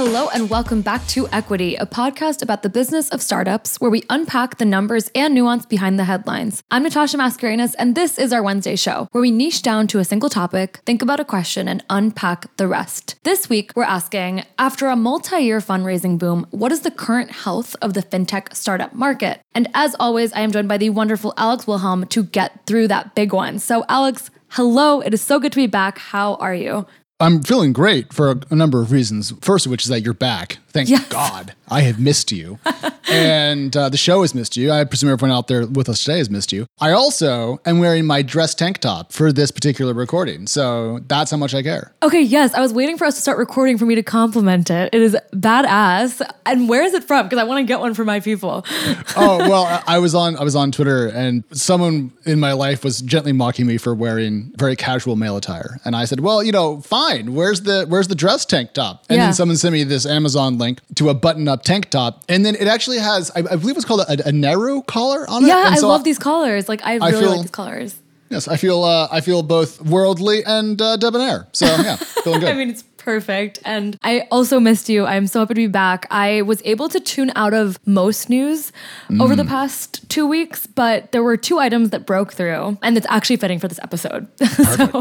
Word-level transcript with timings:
Hello, 0.00 0.28
and 0.28 0.48
welcome 0.48 0.80
back 0.80 1.04
to 1.08 1.26
Equity, 1.32 1.74
a 1.74 1.84
podcast 1.84 2.40
about 2.40 2.62
the 2.62 2.68
business 2.68 3.08
of 3.08 3.20
startups 3.20 3.80
where 3.80 3.90
we 3.90 4.04
unpack 4.08 4.58
the 4.58 4.64
numbers 4.64 5.10
and 5.12 5.34
nuance 5.34 5.66
behind 5.66 5.98
the 5.98 6.04
headlines. 6.04 6.62
I'm 6.70 6.84
Natasha 6.84 7.16
Mascarenhas, 7.16 7.74
and 7.80 7.96
this 7.96 8.16
is 8.16 8.32
our 8.32 8.40
Wednesday 8.40 8.76
show 8.76 9.08
where 9.10 9.22
we 9.22 9.32
niche 9.32 9.60
down 9.60 9.88
to 9.88 9.98
a 9.98 10.04
single 10.04 10.30
topic, 10.30 10.78
think 10.86 11.02
about 11.02 11.18
a 11.18 11.24
question, 11.24 11.66
and 11.66 11.82
unpack 11.90 12.56
the 12.58 12.68
rest. 12.68 13.16
This 13.24 13.48
week, 13.48 13.72
we're 13.74 13.82
asking 13.82 14.44
after 14.56 14.86
a 14.86 14.94
multi 14.94 15.40
year 15.40 15.58
fundraising 15.58 16.16
boom, 16.16 16.46
what 16.52 16.70
is 16.70 16.82
the 16.82 16.92
current 16.92 17.32
health 17.32 17.74
of 17.82 17.94
the 17.94 18.02
fintech 18.02 18.54
startup 18.54 18.94
market? 18.94 19.40
And 19.52 19.66
as 19.74 19.96
always, 19.98 20.32
I 20.32 20.42
am 20.42 20.52
joined 20.52 20.68
by 20.68 20.78
the 20.78 20.90
wonderful 20.90 21.34
Alex 21.36 21.66
Wilhelm 21.66 22.06
to 22.06 22.22
get 22.22 22.66
through 22.66 22.86
that 22.86 23.16
big 23.16 23.32
one. 23.32 23.58
So, 23.58 23.84
Alex, 23.88 24.30
hello. 24.50 25.00
It 25.00 25.12
is 25.12 25.22
so 25.22 25.40
good 25.40 25.50
to 25.50 25.56
be 25.56 25.66
back. 25.66 25.98
How 25.98 26.36
are 26.36 26.54
you? 26.54 26.86
I'm 27.20 27.42
feeling 27.42 27.72
great 27.72 28.12
for 28.12 28.30
a, 28.30 28.40
a, 28.50 28.54
number 28.54 28.80
of 28.80 28.92
reasons. 28.92 29.32
First 29.40 29.66
of 29.66 29.70
which 29.70 29.82
is 29.82 29.88
that 29.88 30.02
you're 30.02 30.14
back. 30.14 30.58
Thank 30.68 30.88
yes. 30.88 31.08
God. 31.08 31.54
I 31.68 31.80
have 31.80 31.98
missed 31.98 32.30
you. 32.30 32.60
and 33.08 33.76
uh, 33.76 33.88
the 33.88 33.96
show 33.96 34.22
has 34.22 34.34
missed 34.34 34.56
you. 34.56 34.70
I 34.70 34.84
presume 34.84 35.10
everyone 35.10 35.36
out 35.36 35.48
there 35.48 35.66
with 35.66 35.88
us 35.88 36.04
today 36.04 36.18
has 36.18 36.30
missed 36.30 36.52
you. 36.52 36.66
I 36.80 36.92
also 36.92 37.60
am 37.64 37.78
wearing 37.78 38.06
my 38.06 38.22
dress 38.22 38.54
tank 38.54 38.78
top 38.78 39.12
for 39.12 39.32
this 39.32 39.50
particular 39.50 39.94
recording. 39.94 40.46
So 40.46 41.00
that's 41.06 41.30
how 41.30 41.36
much 41.36 41.54
I 41.54 41.62
care. 41.62 41.92
Okay, 42.02 42.20
yes. 42.20 42.54
I 42.54 42.60
was 42.60 42.72
waiting 42.72 42.96
for 42.98 43.04
us 43.04 43.14
to 43.16 43.20
start 43.20 43.38
recording 43.38 43.78
for 43.78 43.86
me 43.86 43.94
to 43.94 44.02
compliment 44.02 44.70
it. 44.70 44.92
It 44.92 45.02
is 45.02 45.16
badass. 45.32 46.20
And 46.46 46.68
where 46.68 46.82
is 46.82 46.94
it 46.94 47.04
from? 47.04 47.26
Because 47.26 47.38
I 47.38 47.44
want 47.44 47.60
to 47.60 47.64
get 47.64 47.80
one 47.80 47.94
for 47.94 48.04
my 48.04 48.20
people. 48.20 48.64
oh, 49.16 49.38
well, 49.48 49.82
I 49.86 49.98
was 49.98 50.14
on 50.14 50.36
I 50.36 50.44
was 50.44 50.56
on 50.56 50.72
Twitter 50.72 51.06
and 51.08 51.44
someone 51.52 52.12
in 52.24 52.40
my 52.40 52.52
life 52.52 52.84
was 52.84 53.00
gently 53.00 53.32
mocking 53.32 53.66
me 53.66 53.78
for 53.78 53.94
wearing 53.94 54.52
very 54.56 54.76
casual 54.76 55.16
male 55.16 55.36
attire. 55.36 55.78
And 55.84 55.96
I 55.96 56.04
said, 56.04 56.20
Well, 56.20 56.42
you 56.42 56.52
know, 56.52 56.80
fine. 56.80 57.34
Where's 57.34 57.62
the 57.62 57.86
where's 57.88 58.08
the 58.08 58.14
dress 58.14 58.44
tank 58.44 58.72
top? 58.74 59.04
And 59.08 59.16
yeah. 59.16 59.26
then 59.26 59.34
someone 59.34 59.56
sent 59.56 59.72
me 59.72 59.84
this 59.84 60.06
Amazon 60.06 60.58
link 60.58 60.80
to 60.96 61.08
a 61.08 61.14
button-up 61.14 61.62
tank 61.62 61.90
top. 61.90 62.24
And 62.28 62.44
then 62.44 62.54
it 62.54 62.66
actually 62.68 62.97
has, 63.00 63.30
I, 63.30 63.40
I 63.40 63.56
believe 63.56 63.76
it's 63.76 63.84
called 63.84 64.00
a, 64.00 64.28
a 64.28 64.32
Nehru 64.32 64.82
collar 64.82 65.28
on 65.28 65.44
it. 65.44 65.48
Yeah, 65.48 65.64
I 65.66 65.78
love 65.78 66.04
these 66.04 66.18
collars. 66.18 66.68
Like 66.68 66.84
I 66.84 66.94
really 66.94 67.06
I 67.06 67.10
feel, 67.12 67.30
like 67.30 67.40
these 67.42 67.50
collars. 67.50 67.96
Yes, 68.30 68.48
I 68.48 68.56
feel 68.56 68.84
uh, 68.84 69.08
I 69.10 69.20
feel 69.20 69.42
both 69.42 69.80
worldly 69.82 70.44
and 70.44 70.80
uh, 70.80 70.96
debonair. 70.96 71.48
So 71.52 71.66
yeah, 71.66 71.96
feeling 72.24 72.40
good. 72.40 72.50
I 72.50 72.54
mean, 72.54 72.70
it's 72.70 72.84
perfect. 73.08 73.58
And 73.64 73.98
I 74.02 74.28
also 74.30 74.60
missed 74.60 74.90
you. 74.90 75.06
I'm 75.06 75.26
so 75.26 75.40
happy 75.40 75.54
to 75.54 75.60
be 75.60 75.66
back. 75.66 76.06
I 76.10 76.42
was 76.42 76.60
able 76.66 76.90
to 76.90 77.00
tune 77.00 77.32
out 77.34 77.54
of 77.54 77.78
most 77.86 78.28
news 78.28 78.70
mm. 79.08 79.22
over 79.22 79.34
the 79.34 79.44
mm. 79.44 79.48
past 79.48 80.06
two 80.10 80.26
weeks, 80.26 80.66
but 80.66 81.10
there 81.12 81.22
were 81.22 81.38
two 81.38 81.58
items 81.58 81.88
that 81.88 82.04
broke 82.04 82.34
through, 82.34 82.76
and 82.82 82.98
it's 82.98 83.06
actually 83.08 83.38
fitting 83.38 83.58
for 83.58 83.66
this 83.66 83.80
episode. 83.82 84.28
so, 84.76 85.00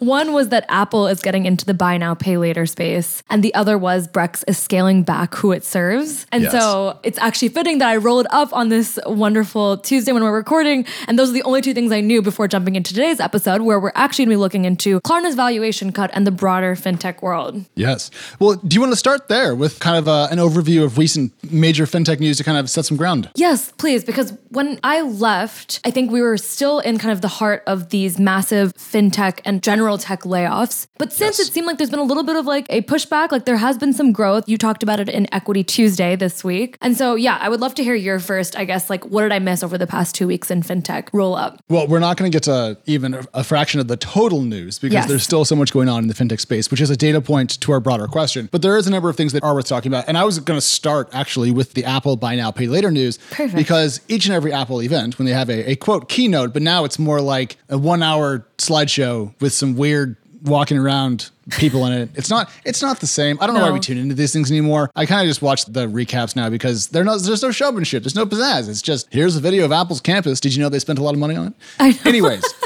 one 0.00 0.32
was 0.32 0.48
that 0.48 0.64
Apple 0.68 1.06
is 1.06 1.20
getting 1.22 1.46
into 1.46 1.64
the 1.64 1.74
buy 1.74 1.96
now, 1.96 2.12
pay 2.12 2.36
later 2.38 2.66
space, 2.66 3.22
and 3.30 3.44
the 3.44 3.54
other 3.54 3.78
was 3.78 4.08
Brex 4.08 4.42
is 4.48 4.58
scaling 4.58 5.04
back 5.04 5.36
who 5.36 5.52
it 5.52 5.64
serves. 5.64 6.26
And 6.32 6.42
yes. 6.42 6.52
so 6.52 6.98
it's 7.04 7.18
actually 7.18 7.50
fitting 7.50 7.78
that 7.78 7.88
I 7.88 7.98
rolled 7.98 8.26
up 8.30 8.52
on 8.52 8.68
this 8.68 8.98
wonderful 9.06 9.76
Tuesday 9.76 10.10
when 10.10 10.24
we're 10.24 10.34
recording, 10.34 10.86
and 11.06 11.16
those 11.16 11.30
are 11.30 11.34
the 11.34 11.44
only 11.44 11.60
two 11.60 11.72
things 11.72 11.92
I 11.92 12.00
knew 12.00 12.20
before 12.20 12.48
jumping 12.48 12.74
into 12.74 12.92
today's 12.92 13.20
episode, 13.20 13.62
where 13.62 13.78
we're 13.78 13.92
actually 13.94 14.24
going 14.24 14.32
to 14.32 14.38
be 14.38 14.40
looking 14.40 14.64
into 14.64 15.00
Klarna's 15.02 15.36
valuation 15.36 15.92
cut 15.92 16.10
and 16.14 16.26
the 16.26 16.32
broader 16.32 16.74
fintech 16.74 17.22
world 17.22 17.43
world. 17.44 17.64
Yes. 17.74 18.10
Well, 18.38 18.54
do 18.56 18.74
you 18.74 18.80
want 18.80 18.92
to 18.92 18.96
start 18.96 19.28
there 19.28 19.54
with 19.54 19.80
kind 19.80 19.96
of 19.96 20.08
uh, 20.08 20.28
an 20.30 20.38
overview 20.38 20.84
of 20.84 20.98
recent 20.98 21.32
major 21.50 21.84
fintech 21.84 22.20
news 22.20 22.38
to 22.38 22.44
kind 22.44 22.58
of 22.58 22.70
set 22.70 22.84
some 22.84 22.96
ground? 22.96 23.30
Yes, 23.34 23.72
please. 23.72 24.04
Because 24.04 24.36
when 24.50 24.78
I 24.82 25.02
left, 25.02 25.80
I 25.84 25.90
think 25.90 26.10
we 26.10 26.22
were 26.22 26.36
still 26.36 26.80
in 26.80 26.98
kind 26.98 27.12
of 27.12 27.20
the 27.20 27.28
heart 27.28 27.62
of 27.66 27.90
these 27.90 28.18
massive 28.18 28.74
fintech 28.74 29.40
and 29.44 29.62
general 29.62 29.98
tech 29.98 30.22
layoffs. 30.22 30.86
But 30.98 31.12
since 31.12 31.38
yes. 31.38 31.48
it 31.48 31.52
seemed 31.52 31.66
like 31.66 31.78
there's 31.78 31.90
been 31.90 31.98
a 31.98 32.04
little 32.04 32.22
bit 32.22 32.36
of 32.36 32.46
like 32.46 32.66
a 32.70 32.82
pushback, 32.82 33.32
like 33.32 33.44
there 33.44 33.56
has 33.56 33.78
been 33.78 33.92
some 33.92 34.12
growth. 34.12 34.48
You 34.48 34.58
talked 34.58 34.82
about 34.82 35.00
it 35.00 35.08
in 35.08 35.32
Equity 35.32 35.64
Tuesday 35.64 36.16
this 36.16 36.44
week. 36.44 36.76
And 36.80 36.96
so, 36.96 37.14
yeah, 37.14 37.38
I 37.40 37.48
would 37.48 37.60
love 37.60 37.74
to 37.76 37.84
hear 37.84 37.94
your 37.94 38.18
first, 38.18 38.56
I 38.56 38.64
guess, 38.64 38.90
like 38.90 39.04
what 39.06 39.22
did 39.22 39.32
I 39.32 39.38
miss 39.38 39.62
over 39.62 39.78
the 39.78 39.86
past 39.86 40.14
two 40.14 40.26
weeks 40.26 40.50
in 40.50 40.62
fintech 40.62 41.08
roll 41.12 41.34
up? 41.34 41.62
Well, 41.68 41.86
we're 41.86 42.00
not 42.00 42.16
going 42.16 42.30
to 42.30 42.34
get 42.34 42.44
to 42.44 42.78
even 42.86 43.26
a 43.34 43.44
fraction 43.44 43.80
of 43.80 43.88
the 43.88 43.96
total 43.96 44.42
news 44.42 44.78
because 44.78 44.94
yes. 44.94 45.08
there's 45.08 45.22
still 45.22 45.44
so 45.44 45.56
much 45.56 45.72
going 45.72 45.88
on 45.88 46.02
in 46.02 46.08
the 46.08 46.14
fintech 46.14 46.40
space, 46.40 46.70
which 46.70 46.80
is 46.80 46.90
a 46.90 46.96
data 46.96 47.20
point 47.20 47.33
point 47.34 47.60
to 47.60 47.72
our 47.72 47.80
broader 47.80 48.06
question. 48.06 48.48
But 48.52 48.62
there 48.62 48.76
is 48.76 48.86
a 48.86 48.90
number 48.90 49.08
of 49.08 49.16
things 49.16 49.32
that 49.32 49.42
are 49.42 49.54
worth 49.54 49.66
talking 49.66 49.90
about. 49.90 50.04
And 50.06 50.16
I 50.16 50.22
was 50.22 50.38
going 50.38 50.56
to 50.56 50.64
start 50.64 51.08
actually 51.12 51.50
with 51.50 51.74
the 51.74 51.84
Apple 51.84 52.14
buy 52.16 52.36
now, 52.36 52.52
pay 52.52 52.68
later 52.68 52.92
news. 52.92 53.18
Perfect. 53.30 53.56
Because 53.56 54.00
each 54.06 54.26
and 54.26 54.34
every 54.34 54.52
Apple 54.52 54.80
event, 54.80 55.18
when 55.18 55.26
they 55.26 55.32
have 55.32 55.50
a, 55.50 55.72
a 55.72 55.74
quote 55.74 56.08
keynote, 56.08 56.52
but 56.52 56.62
now 56.62 56.84
it's 56.84 56.96
more 56.96 57.20
like 57.20 57.56
a 57.68 57.76
one 57.76 58.04
hour 58.04 58.46
slideshow 58.58 59.34
with 59.40 59.52
some 59.52 59.74
weird 59.74 60.16
walking 60.44 60.78
around 60.78 61.30
people 61.50 61.84
in 61.86 61.92
it. 61.92 62.10
It's 62.14 62.30
not 62.30 62.50
it's 62.64 62.82
not 62.82 63.00
the 63.00 63.06
same. 63.06 63.36
I 63.40 63.46
don't 63.46 63.54
no. 63.54 63.62
know 63.62 63.66
why 63.66 63.72
we 63.72 63.80
tune 63.80 63.98
into 63.98 64.14
these 64.14 64.32
things 64.32 64.50
anymore. 64.50 64.90
I 64.94 65.06
kind 65.06 65.22
of 65.22 65.26
just 65.26 65.42
watch 65.42 65.64
the 65.64 65.88
recaps 65.88 66.36
now 66.36 66.50
because 66.50 66.88
they're 66.88 67.02
not 67.02 67.20
there's 67.22 67.42
no 67.42 67.50
showmanship. 67.50 68.02
There's 68.02 68.14
no 68.14 68.26
pizzazz. 68.26 68.68
It's 68.68 68.82
just 68.82 69.12
here's 69.12 69.34
a 69.36 69.40
video 69.40 69.64
of 69.64 69.72
Apple's 69.72 70.00
campus. 70.00 70.40
Did 70.40 70.54
you 70.54 70.62
know 70.62 70.68
they 70.68 70.78
spent 70.78 70.98
a 70.98 71.02
lot 71.02 71.14
of 71.14 71.20
money 71.20 71.34
on 71.34 71.54
it? 71.80 72.06
Anyways, 72.06 72.44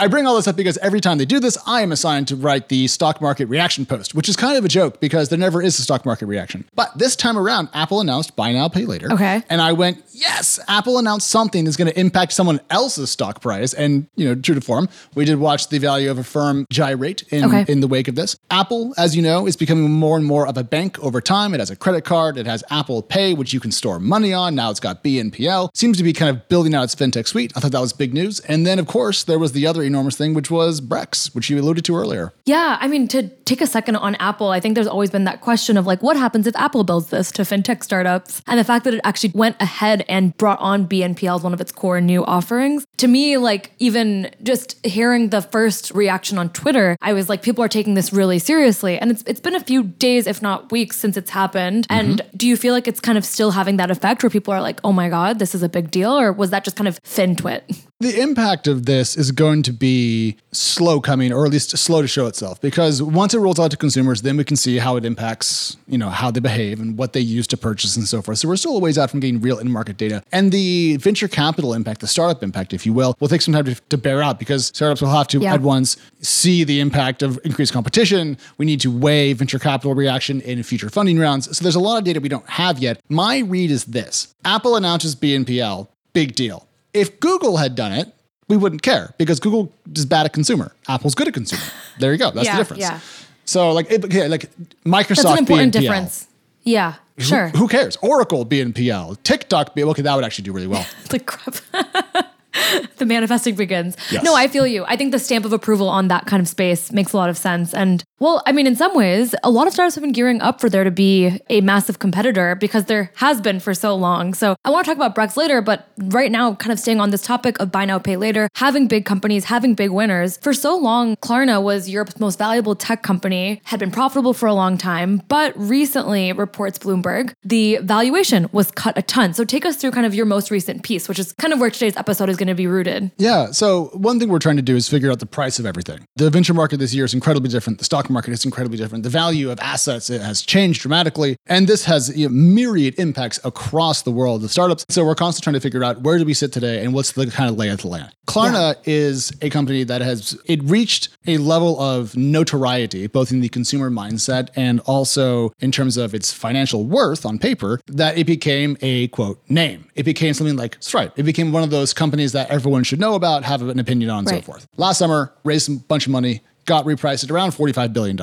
I 0.00 0.06
bring 0.06 0.26
all 0.26 0.36
this 0.36 0.46
up 0.46 0.56
because 0.56 0.78
every 0.78 1.00
time 1.00 1.18
they 1.18 1.24
do 1.24 1.40
this, 1.40 1.58
I 1.66 1.82
am 1.82 1.92
assigned 1.92 2.28
to 2.28 2.36
write 2.36 2.68
the 2.68 2.86
stock 2.88 3.20
market 3.20 3.46
reaction 3.46 3.86
post, 3.86 4.14
which 4.14 4.28
is 4.28 4.36
kind 4.36 4.56
of 4.56 4.64
a 4.64 4.68
joke 4.68 5.00
because 5.00 5.28
there 5.28 5.38
never 5.38 5.62
is 5.62 5.78
a 5.78 5.82
stock 5.82 6.04
market 6.06 6.26
reaction. 6.26 6.64
But 6.74 6.96
this 6.96 7.16
time 7.16 7.36
around, 7.36 7.68
Apple 7.74 8.00
announced 8.00 8.36
buy 8.36 8.52
now, 8.52 8.68
pay 8.68 8.84
later. 8.84 9.12
Okay. 9.12 9.42
And 9.48 9.60
I 9.60 9.72
went, 9.72 10.02
yes, 10.18 10.58
Apple 10.68 10.98
announced 10.98 11.28
something 11.28 11.64
that's 11.64 11.76
going 11.76 11.90
to 11.90 11.98
impact 11.98 12.32
someone 12.32 12.60
else's 12.70 13.10
stock 13.10 13.40
price. 13.40 13.72
And, 13.72 14.08
you 14.16 14.26
know, 14.26 14.34
true 14.34 14.54
to 14.54 14.60
form, 14.60 14.88
we 15.14 15.24
did 15.24 15.38
watch 15.38 15.68
the 15.68 15.78
value 15.78 16.10
of 16.10 16.18
a 16.18 16.24
firm 16.24 16.66
gyrate 16.70 17.22
in, 17.30 17.44
okay. 17.44 17.64
in 17.70 17.80
the 17.80 17.86
wake 17.86 18.08
of 18.08 18.14
this. 18.14 18.36
Apple, 18.50 18.94
as 18.98 19.14
you 19.16 19.22
know, 19.22 19.46
is 19.46 19.56
becoming 19.56 19.90
more 19.90 20.16
and 20.16 20.26
more 20.26 20.46
of 20.46 20.56
a 20.56 20.64
bank 20.64 20.98
over 21.00 21.20
time. 21.20 21.54
It 21.54 21.60
has 21.60 21.70
a 21.70 21.76
credit 21.76 22.04
card, 22.04 22.36
it 22.36 22.46
has 22.46 22.64
Apple 22.70 23.02
Pay, 23.02 23.34
which 23.34 23.52
you 23.52 23.60
can 23.60 23.72
store 23.72 23.98
money 23.98 24.32
on. 24.32 24.54
Now 24.54 24.70
it's 24.70 24.80
got 24.80 25.04
BNPL. 25.04 25.70
Seems 25.74 25.96
to 25.98 26.02
be 26.02 26.12
kind 26.12 26.34
of 26.34 26.48
building 26.48 26.74
out 26.74 26.84
its 26.84 26.94
fintech 26.94 27.26
suite. 27.26 27.52
I 27.56 27.60
thought 27.60 27.72
that 27.72 27.80
was 27.80 27.92
big 27.92 28.12
news. 28.12 28.40
And 28.40 28.66
then, 28.66 28.78
of 28.78 28.86
course, 28.86 29.24
there 29.24 29.38
was 29.38 29.52
the 29.52 29.66
other 29.66 29.82
enormous 29.82 30.16
thing, 30.16 30.34
which 30.34 30.50
was 30.50 30.80
Brex, 30.80 31.34
which 31.34 31.48
you 31.50 31.58
alluded 31.60 31.84
to 31.86 31.96
earlier. 31.96 32.32
Yeah. 32.44 32.76
I 32.80 32.88
mean, 32.88 33.08
to 33.08 33.28
take 33.44 33.60
a 33.60 33.66
second 33.66 33.96
on 33.96 34.14
Apple, 34.16 34.48
I 34.50 34.60
think 34.60 34.74
there's 34.74 34.86
always 34.86 35.10
been 35.10 35.24
that 35.24 35.40
question 35.40 35.76
of 35.76 35.86
like, 35.86 36.02
what 36.02 36.16
happens 36.16 36.46
if 36.46 36.56
Apple 36.56 36.84
builds 36.84 37.08
this 37.08 37.30
to 37.32 37.42
fintech 37.42 37.82
startups? 37.84 38.42
And 38.46 38.58
the 38.58 38.64
fact 38.64 38.84
that 38.84 38.94
it 38.94 39.00
actually 39.04 39.32
went 39.34 39.56
ahead 39.60 40.04
and 40.08 40.36
brought 40.36 40.58
on 40.60 40.88
BNPL 40.88 41.36
as 41.36 41.42
one 41.42 41.54
of 41.54 41.60
its 41.60 41.72
core 41.72 42.00
new 42.00 42.24
offerings. 42.24 42.86
To 42.98 43.08
me, 43.08 43.36
like, 43.36 43.72
even 43.78 44.30
just 44.42 44.84
hearing 44.84 45.30
the 45.30 45.40
first 45.40 45.92
reaction 45.92 46.36
on 46.36 46.50
Twitter, 46.50 46.96
I 47.00 47.12
was 47.12 47.28
like, 47.28 47.42
people 47.42 47.64
are 47.64 47.68
taking 47.68 47.94
this 47.94 48.12
really 48.12 48.38
seriously. 48.38 48.98
And 48.98 49.10
it's 49.10 49.22
it's 49.26 49.40
been 49.40 49.54
a 49.54 49.60
few 49.60 49.84
days, 49.84 50.26
if 50.26 50.42
not 50.42 50.70
weeks, 50.70 50.96
since 50.96 51.16
it's 51.16 51.30
happened. 51.30 51.88
Mm-hmm. 51.88 52.10
And 52.10 52.22
do 52.36 52.46
you 52.46 52.56
feel 52.56 52.74
like 52.74 52.86
it's 52.86 53.00
kind 53.00 53.16
of 53.16 53.24
still 53.24 53.52
having 53.52 53.76
that 53.76 53.90
effect 53.90 54.22
where 54.22 54.30
people 54.30 54.52
are 54.52 54.60
like, 54.60 54.80
oh 54.84 54.92
my 54.92 55.08
God, 55.08 55.38
this 55.38 55.54
is 55.54 55.62
a 55.62 55.68
big 55.68 55.90
deal? 55.90 56.18
Or 56.18 56.32
was 56.32 56.50
that 56.50 56.64
just 56.64 56.76
kind 56.76 56.88
of 56.88 56.98
fin 57.04 57.36
twit? 57.36 57.64
The 58.00 58.20
impact 58.20 58.68
of 58.68 58.86
this 58.86 59.16
is 59.16 59.32
going 59.32 59.64
to 59.64 59.72
be 59.72 60.36
slow 60.52 61.00
coming, 61.00 61.32
or 61.32 61.44
at 61.44 61.50
least 61.50 61.76
slow 61.76 62.00
to 62.00 62.06
show 62.06 62.26
itself, 62.26 62.60
because 62.60 63.02
once 63.02 63.34
it 63.34 63.40
rolls 63.40 63.58
out 63.58 63.72
to 63.72 63.76
consumers, 63.76 64.22
then 64.22 64.36
we 64.36 64.44
can 64.44 64.56
see 64.56 64.78
how 64.78 64.94
it 64.94 65.04
impacts, 65.04 65.76
you 65.88 65.98
know, 65.98 66.08
how 66.08 66.30
they 66.30 66.38
behave 66.38 66.78
and 66.78 66.96
what 66.96 67.12
they 67.12 67.20
use 67.20 67.48
to 67.48 67.56
purchase 67.56 67.96
and 67.96 68.06
so 68.06 68.22
forth. 68.22 68.38
So 68.38 68.46
we're 68.46 68.54
still 68.54 68.76
a 68.76 68.78
ways 68.78 68.98
out 68.98 69.10
from 69.10 69.18
getting 69.18 69.40
real 69.40 69.58
in-market 69.58 69.96
data. 69.96 70.22
And 70.30 70.52
the 70.52 70.96
venture 70.98 71.26
capital 71.26 71.74
impact, 71.74 72.00
the 72.00 72.06
startup 72.06 72.44
impact, 72.44 72.72
if 72.72 72.86
you 72.86 72.87
will, 72.90 73.16
will 73.20 73.28
take 73.28 73.42
some 73.42 73.54
time 73.54 73.64
to, 73.64 73.74
to 73.74 73.98
bear 73.98 74.22
out 74.22 74.38
because 74.38 74.66
startups 74.68 75.00
will 75.00 75.10
have 75.10 75.28
to 75.28 75.40
yeah. 75.40 75.54
at 75.54 75.60
once 75.60 75.96
see 76.20 76.64
the 76.64 76.80
impact 76.80 77.22
of 77.22 77.38
increased 77.44 77.72
competition. 77.72 78.36
We 78.58 78.66
need 78.66 78.80
to 78.80 78.90
weigh 78.90 79.32
venture 79.32 79.58
capital 79.58 79.94
reaction 79.94 80.40
in 80.40 80.62
future 80.62 80.90
funding 80.90 81.18
rounds. 81.18 81.56
So 81.56 81.62
there's 81.62 81.74
a 81.74 81.80
lot 81.80 81.98
of 81.98 82.04
data 82.04 82.20
we 82.20 82.28
don't 82.28 82.48
have 82.48 82.78
yet. 82.78 83.00
My 83.08 83.38
read 83.38 83.70
is 83.70 83.84
this: 83.84 84.34
Apple 84.44 84.76
announces 84.76 85.14
BNPL, 85.14 85.88
big 86.12 86.34
deal 86.34 86.68
if 86.94 87.20
Google 87.20 87.56
had 87.56 87.74
done 87.74 87.92
it, 87.92 88.12
we 88.48 88.56
wouldn't 88.56 88.82
care 88.82 89.14
because 89.18 89.40
Google 89.40 89.72
is 89.94 90.06
bad 90.06 90.26
at 90.26 90.32
consumer. 90.32 90.72
Apple's 90.88 91.14
good 91.14 91.28
at 91.28 91.34
consumer. 91.34 91.62
There 91.98 92.12
you 92.12 92.18
go. 92.18 92.30
That's 92.30 92.46
yeah, 92.46 92.56
the 92.56 92.58
difference. 92.58 92.82
Yeah. 92.82 93.00
So 93.44 93.72
like, 93.72 93.90
it, 93.90 94.12
yeah, 94.12 94.26
like 94.26 94.50
Microsoft. 94.84 95.22
That's 95.22 95.24
an 95.24 95.38
important 95.38 95.74
BNPL. 95.74 95.80
difference. 95.80 96.28
Yeah. 96.62 96.94
Sure. 97.18 97.48
Who, 97.48 97.66
cares? 97.66 97.96
Oracle 97.96 98.46
BNPL, 98.46 99.20
TikTok. 99.22 99.76
Okay, 99.76 100.02
that 100.02 100.14
would 100.14 100.24
actually 100.24 100.44
do 100.44 100.52
really 100.52 100.66
well. 100.66 100.86
like 101.12 101.26
crap. 101.26 101.56
the 102.96 103.06
manifesting 103.06 103.54
begins. 103.54 103.96
Yes. 104.10 104.22
No, 104.24 104.34
I 104.34 104.48
feel 104.48 104.66
you. 104.66 104.84
I 104.86 104.96
think 104.96 105.12
the 105.12 105.18
stamp 105.18 105.44
of 105.44 105.52
approval 105.52 105.88
on 105.88 106.08
that 106.08 106.26
kind 106.26 106.40
of 106.40 106.48
space 106.48 106.92
makes 106.92 107.12
a 107.12 107.16
lot 107.16 107.30
of 107.30 107.36
sense. 107.36 107.74
And 107.74 108.04
well, 108.20 108.42
I 108.46 108.52
mean, 108.52 108.66
in 108.66 108.74
some 108.74 108.94
ways, 108.94 109.34
a 109.44 109.50
lot 109.50 109.66
of 109.66 109.72
startups 109.72 109.94
have 109.94 110.02
been 110.02 110.12
gearing 110.12 110.40
up 110.40 110.60
for 110.60 110.68
there 110.68 110.84
to 110.84 110.90
be 110.90 111.40
a 111.48 111.60
massive 111.60 111.98
competitor 111.98 112.56
because 112.56 112.86
there 112.86 113.12
has 113.16 113.40
been 113.40 113.60
for 113.60 113.74
so 113.74 113.94
long. 113.94 114.34
So 114.34 114.56
I 114.64 114.70
want 114.70 114.84
to 114.84 114.90
talk 114.90 114.96
about 114.96 115.14
Brex 115.14 115.36
later, 115.36 115.62
but 115.62 115.88
right 115.98 116.30
now, 116.30 116.54
kind 116.54 116.72
of 116.72 116.80
staying 116.80 117.00
on 117.00 117.10
this 117.10 117.22
topic 117.22 117.60
of 117.60 117.70
buy 117.70 117.84
now, 117.84 117.98
pay 117.98 118.16
later, 118.16 118.48
having 118.56 118.88
big 118.88 119.04
companies, 119.04 119.44
having 119.44 119.74
big 119.74 119.90
winners. 119.90 120.36
For 120.38 120.52
so 120.52 120.76
long, 120.76 121.16
Klarna 121.16 121.62
was 121.62 121.88
Europe's 121.88 122.18
most 122.18 122.38
valuable 122.38 122.74
tech 122.74 123.02
company, 123.02 123.60
had 123.64 123.78
been 123.78 123.92
profitable 123.92 124.34
for 124.34 124.46
a 124.46 124.54
long 124.54 124.78
time, 124.78 125.22
but 125.28 125.56
recently, 125.56 126.32
reports 126.32 126.78
Bloomberg, 126.78 127.34
the 127.44 127.78
valuation 127.82 128.48
was 128.52 128.70
cut 128.72 128.98
a 128.98 129.02
ton. 129.02 129.32
So 129.32 129.44
take 129.44 129.64
us 129.64 129.76
through 129.76 129.92
kind 129.92 130.06
of 130.06 130.14
your 130.14 130.26
most 130.26 130.50
recent 130.50 130.82
piece, 130.82 131.08
which 131.08 131.18
is 131.18 131.32
kind 131.34 131.52
of 131.52 131.60
where 131.60 131.70
today's 131.70 131.96
episode 131.96 132.28
is 132.28 132.36
going 132.36 132.47
to 132.48 132.54
be 132.54 132.66
rooted. 132.66 133.10
Yeah. 133.18 133.50
So 133.52 133.90
one 133.94 134.18
thing 134.18 134.28
we're 134.28 134.38
trying 134.38 134.56
to 134.56 134.62
do 134.62 134.76
is 134.76 134.88
figure 134.88 135.10
out 135.10 135.20
the 135.20 135.26
price 135.26 135.58
of 135.58 135.66
everything. 135.66 136.04
The 136.16 136.30
venture 136.30 136.54
market 136.54 136.78
this 136.78 136.94
year 136.94 137.04
is 137.04 137.14
incredibly 137.14 137.48
different. 137.48 137.78
The 137.78 137.84
stock 137.84 138.10
market 138.10 138.32
is 138.32 138.44
incredibly 138.44 138.78
different. 138.78 139.04
The 139.04 139.10
value 139.10 139.50
of 139.50 139.58
assets 139.60 140.10
it 140.10 140.20
has 140.20 140.42
changed 140.42 140.82
dramatically, 140.82 141.36
and 141.46 141.66
this 141.66 141.84
has 141.84 142.16
you 142.16 142.28
know, 142.28 142.34
myriad 142.34 142.98
impacts 142.98 143.40
across 143.44 144.02
the 144.02 144.10
world 144.10 144.44
of 144.44 144.50
startups. 144.50 144.84
So 144.88 145.04
we're 145.04 145.14
constantly 145.14 145.44
trying 145.44 145.60
to 145.60 145.60
figure 145.60 145.84
out 145.84 146.02
where 146.02 146.18
do 146.18 146.24
we 146.24 146.34
sit 146.34 146.52
today 146.52 146.84
and 146.84 146.94
what's 146.94 147.12
the 147.12 147.26
kind 147.26 147.50
of 147.50 147.56
lay 147.56 147.68
of 147.68 147.80
the 147.80 147.88
land. 147.88 148.12
Klarna 148.26 148.76
is 148.84 149.32
a 149.40 149.48
company 149.48 149.84
that 149.84 150.02
has 150.02 150.38
it 150.44 150.62
reached 150.62 151.08
a 151.26 151.38
level 151.38 151.80
of 151.80 152.14
notoriety 152.14 153.06
both 153.06 153.32
in 153.32 153.40
the 153.40 153.48
consumer 153.48 153.90
mindset 153.90 154.50
and 154.54 154.80
also 154.80 155.50
in 155.60 155.72
terms 155.72 155.96
of 155.96 156.14
its 156.14 156.30
financial 156.30 156.84
worth 156.84 157.24
on 157.24 157.38
paper 157.38 157.80
that 157.86 158.18
it 158.18 158.26
became 158.26 158.76
a 158.82 159.08
quote 159.08 159.40
name. 159.48 159.86
It 159.94 160.02
became 160.02 160.34
something 160.34 160.56
like 160.56 160.76
Stripe. 160.80 161.18
It 161.18 161.22
became 161.22 161.52
one 161.52 161.62
of 161.62 161.70
those 161.70 161.94
companies 161.94 162.32
that 162.32 162.37
everyone 162.48 162.84
should 162.84 163.00
know 163.00 163.14
about, 163.14 163.44
have 163.44 163.62
an 163.62 163.78
opinion 163.78 164.10
on, 164.10 164.20
and 164.20 164.28
so 164.28 164.40
forth. 164.40 164.66
Last 164.76 164.98
summer, 164.98 165.32
raised 165.44 165.70
a 165.70 165.76
bunch 165.76 166.06
of 166.06 166.12
money. 166.12 166.42
Got 166.68 166.84
repriced 166.84 167.24
at 167.24 167.30
around 167.30 167.52
$45 167.52 167.94
billion, 167.94 168.18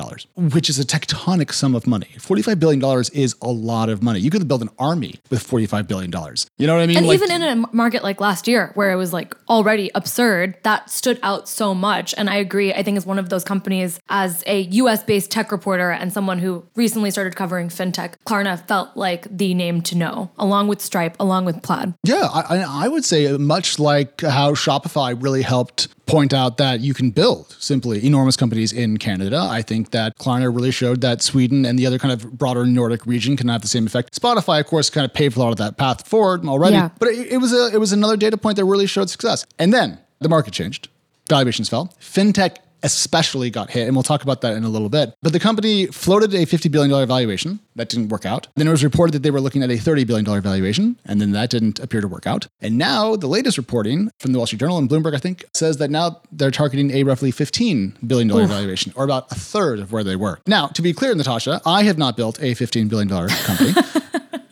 which 0.52 0.70
is 0.70 0.78
a 0.78 0.84
tectonic 0.84 1.52
sum 1.52 1.74
of 1.74 1.84
money. 1.84 2.06
$45 2.16 2.60
billion 2.60 2.80
is 3.12 3.34
a 3.42 3.48
lot 3.50 3.88
of 3.88 4.04
money. 4.04 4.20
You 4.20 4.30
could 4.30 4.46
build 4.46 4.62
an 4.62 4.70
army 4.78 5.16
with 5.30 5.44
$45 5.44 5.88
billion. 5.88 6.12
You 6.56 6.68
know 6.68 6.76
what 6.76 6.82
I 6.82 6.86
mean? 6.86 6.96
And 6.96 7.08
Like- 7.08 7.16
even 7.20 7.32
in 7.32 7.42
a 7.42 7.74
market 7.74 8.04
like 8.04 8.20
last 8.20 8.46
year, 8.46 8.70
where 8.74 8.92
it 8.92 8.94
was 8.94 9.12
like 9.12 9.34
already 9.48 9.90
absurd, 9.96 10.56
that 10.62 10.88
stood 10.90 11.18
out 11.24 11.48
so 11.48 11.74
much. 11.74 12.14
And 12.16 12.30
I 12.30 12.36
agree. 12.36 12.72
I 12.72 12.84
think 12.84 12.96
it's 12.96 13.04
one 13.04 13.18
of 13.18 13.30
those 13.30 13.42
companies 13.42 13.98
as 14.08 14.44
a 14.46 14.60
US 14.60 15.02
based 15.02 15.32
tech 15.32 15.50
reporter 15.50 15.90
and 15.90 16.12
someone 16.12 16.38
who 16.38 16.64
recently 16.76 17.10
started 17.10 17.34
covering 17.34 17.68
fintech, 17.68 18.14
Klarna 18.26 18.64
felt 18.68 18.96
like 18.96 19.26
the 19.36 19.54
name 19.54 19.82
to 19.82 19.96
know, 19.96 20.30
along 20.38 20.68
with 20.68 20.80
Stripe, 20.80 21.16
along 21.18 21.46
with 21.46 21.62
Plaid. 21.62 21.94
Yeah, 22.04 22.28
I 22.32 22.58
I 22.84 22.86
would 22.86 23.04
say 23.04 23.36
much 23.38 23.80
like 23.80 24.20
how 24.20 24.52
Shopify 24.52 25.20
really 25.20 25.42
helped 25.42 25.88
point 26.06 26.32
out 26.32 26.56
that 26.58 26.80
you 26.80 26.94
can 26.94 27.10
build 27.10 27.56
simply 27.58 28.04
enormous 28.06 28.36
companies 28.36 28.72
in 28.72 28.96
Canada. 28.96 29.38
I 29.38 29.60
think 29.62 29.90
that 29.90 30.16
Klarna 30.18 30.54
really 30.54 30.70
showed 30.70 31.00
that 31.00 31.20
Sweden 31.20 31.66
and 31.66 31.78
the 31.78 31.84
other 31.86 31.98
kind 31.98 32.12
of 32.12 32.38
broader 32.38 32.64
Nordic 32.64 33.04
region 33.06 33.36
can 33.36 33.48
have 33.48 33.60
the 33.62 33.68
same 33.68 33.86
effect. 33.86 34.18
Spotify, 34.20 34.60
of 34.60 34.66
course, 34.66 34.88
kind 34.88 35.04
of 35.04 35.12
paved 35.12 35.36
a 35.36 35.40
lot 35.40 35.50
of 35.50 35.56
that 35.56 35.76
path 35.76 36.06
forward 36.06 36.46
already, 36.46 36.74
Yeah. 36.76 36.90
but 36.98 37.08
it, 37.08 37.32
it 37.32 37.36
was 37.38 37.52
a 37.52 37.74
it 37.74 37.78
was 37.78 37.92
another 37.92 38.16
data 38.16 38.36
point 38.36 38.56
that 38.56 38.64
really 38.64 38.86
showed 38.86 39.10
success. 39.10 39.44
And 39.58 39.72
then 39.74 39.98
the 40.20 40.28
market 40.28 40.54
changed, 40.54 40.88
valuations 41.28 41.68
fell, 41.68 41.92
fintech 42.00 42.56
especially 42.82 43.50
got 43.50 43.70
hit, 43.70 43.86
and 43.86 43.96
we'll 43.96 44.02
talk 44.02 44.22
about 44.22 44.40
that 44.42 44.56
in 44.56 44.64
a 44.64 44.68
little 44.68 44.88
bit. 44.88 45.14
But 45.22 45.32
the 45.32 45.40
company 45.40 45.86
floated 45.86 46.34
a 46.34 46.46
$50 46.46 46.70
billion 46.70 47.06
valuation. 47.06 47.60
That 47.74 47.88
didn't 47.88 48.08
work 48.08 48.24
out. 48.24 48.48
Then 48.56 48.68
it 48.68 48.70
was 48.70 48.84
reported 48.84 49.12
that 49.12 49.22
they 49.22 49.30
were 49.30 49.40
looking 49.40 49.62
at 49.62 49.70
a 49.70 49.74
$30 49.74 50.06
billion 50.06 50.42
valuation, 50.42 50.98
and 51.04 51.20
then 51.20 51.32
that 51.32 51.50
didn't 51.50 51.78
appear 51.78 52.00
to 52.00 52.08
work 52.08 52.26
out. 52.26 52.46
And 52.60 52.78
now 52.78 53.16
the 53.16 53.26
latest 53.26 53.58
reporting 53.58 54.10
from 54.20 54.32
the 54.32 54.38
Wall 54.38 54.46
Street 54.46 54.60
Journal 54.60 54.78
and 54.78 54.88
Bloomberg, 54.88 55.14
I 55.14 55.18
think, 55.18 55.44
says 55.54 55.78
that 55.78 55.90
now 55.90 56.20
they're 56.32 56.50
targeting 56.50 56.90
a 56.92 57.02
roughly 57.02 57.32
$15 57.32 58.06
billion 58.06 58.28
valuation, 58.28 58.92
or 58.96 59.04
about 59.04 59.30
a 59.30 59.34
third 59.34 59.78
of 59.78 59.92
where 59.92 60.04
they 60.04 60.16
were. 60.16 60.38
Now, 60.46 60.68
to 60.68 60.82
be 60.82 60.92
clear, 60.92 61.14
Natasha, 61.14 61.60
I 61.66 61.84
have 61.84 61.98
not 61.98 62.16
built 62.16 62.38
a 62.40 62.54
$15 62.54 62.88
billion 62.88 63.08
company. 63.08 63.72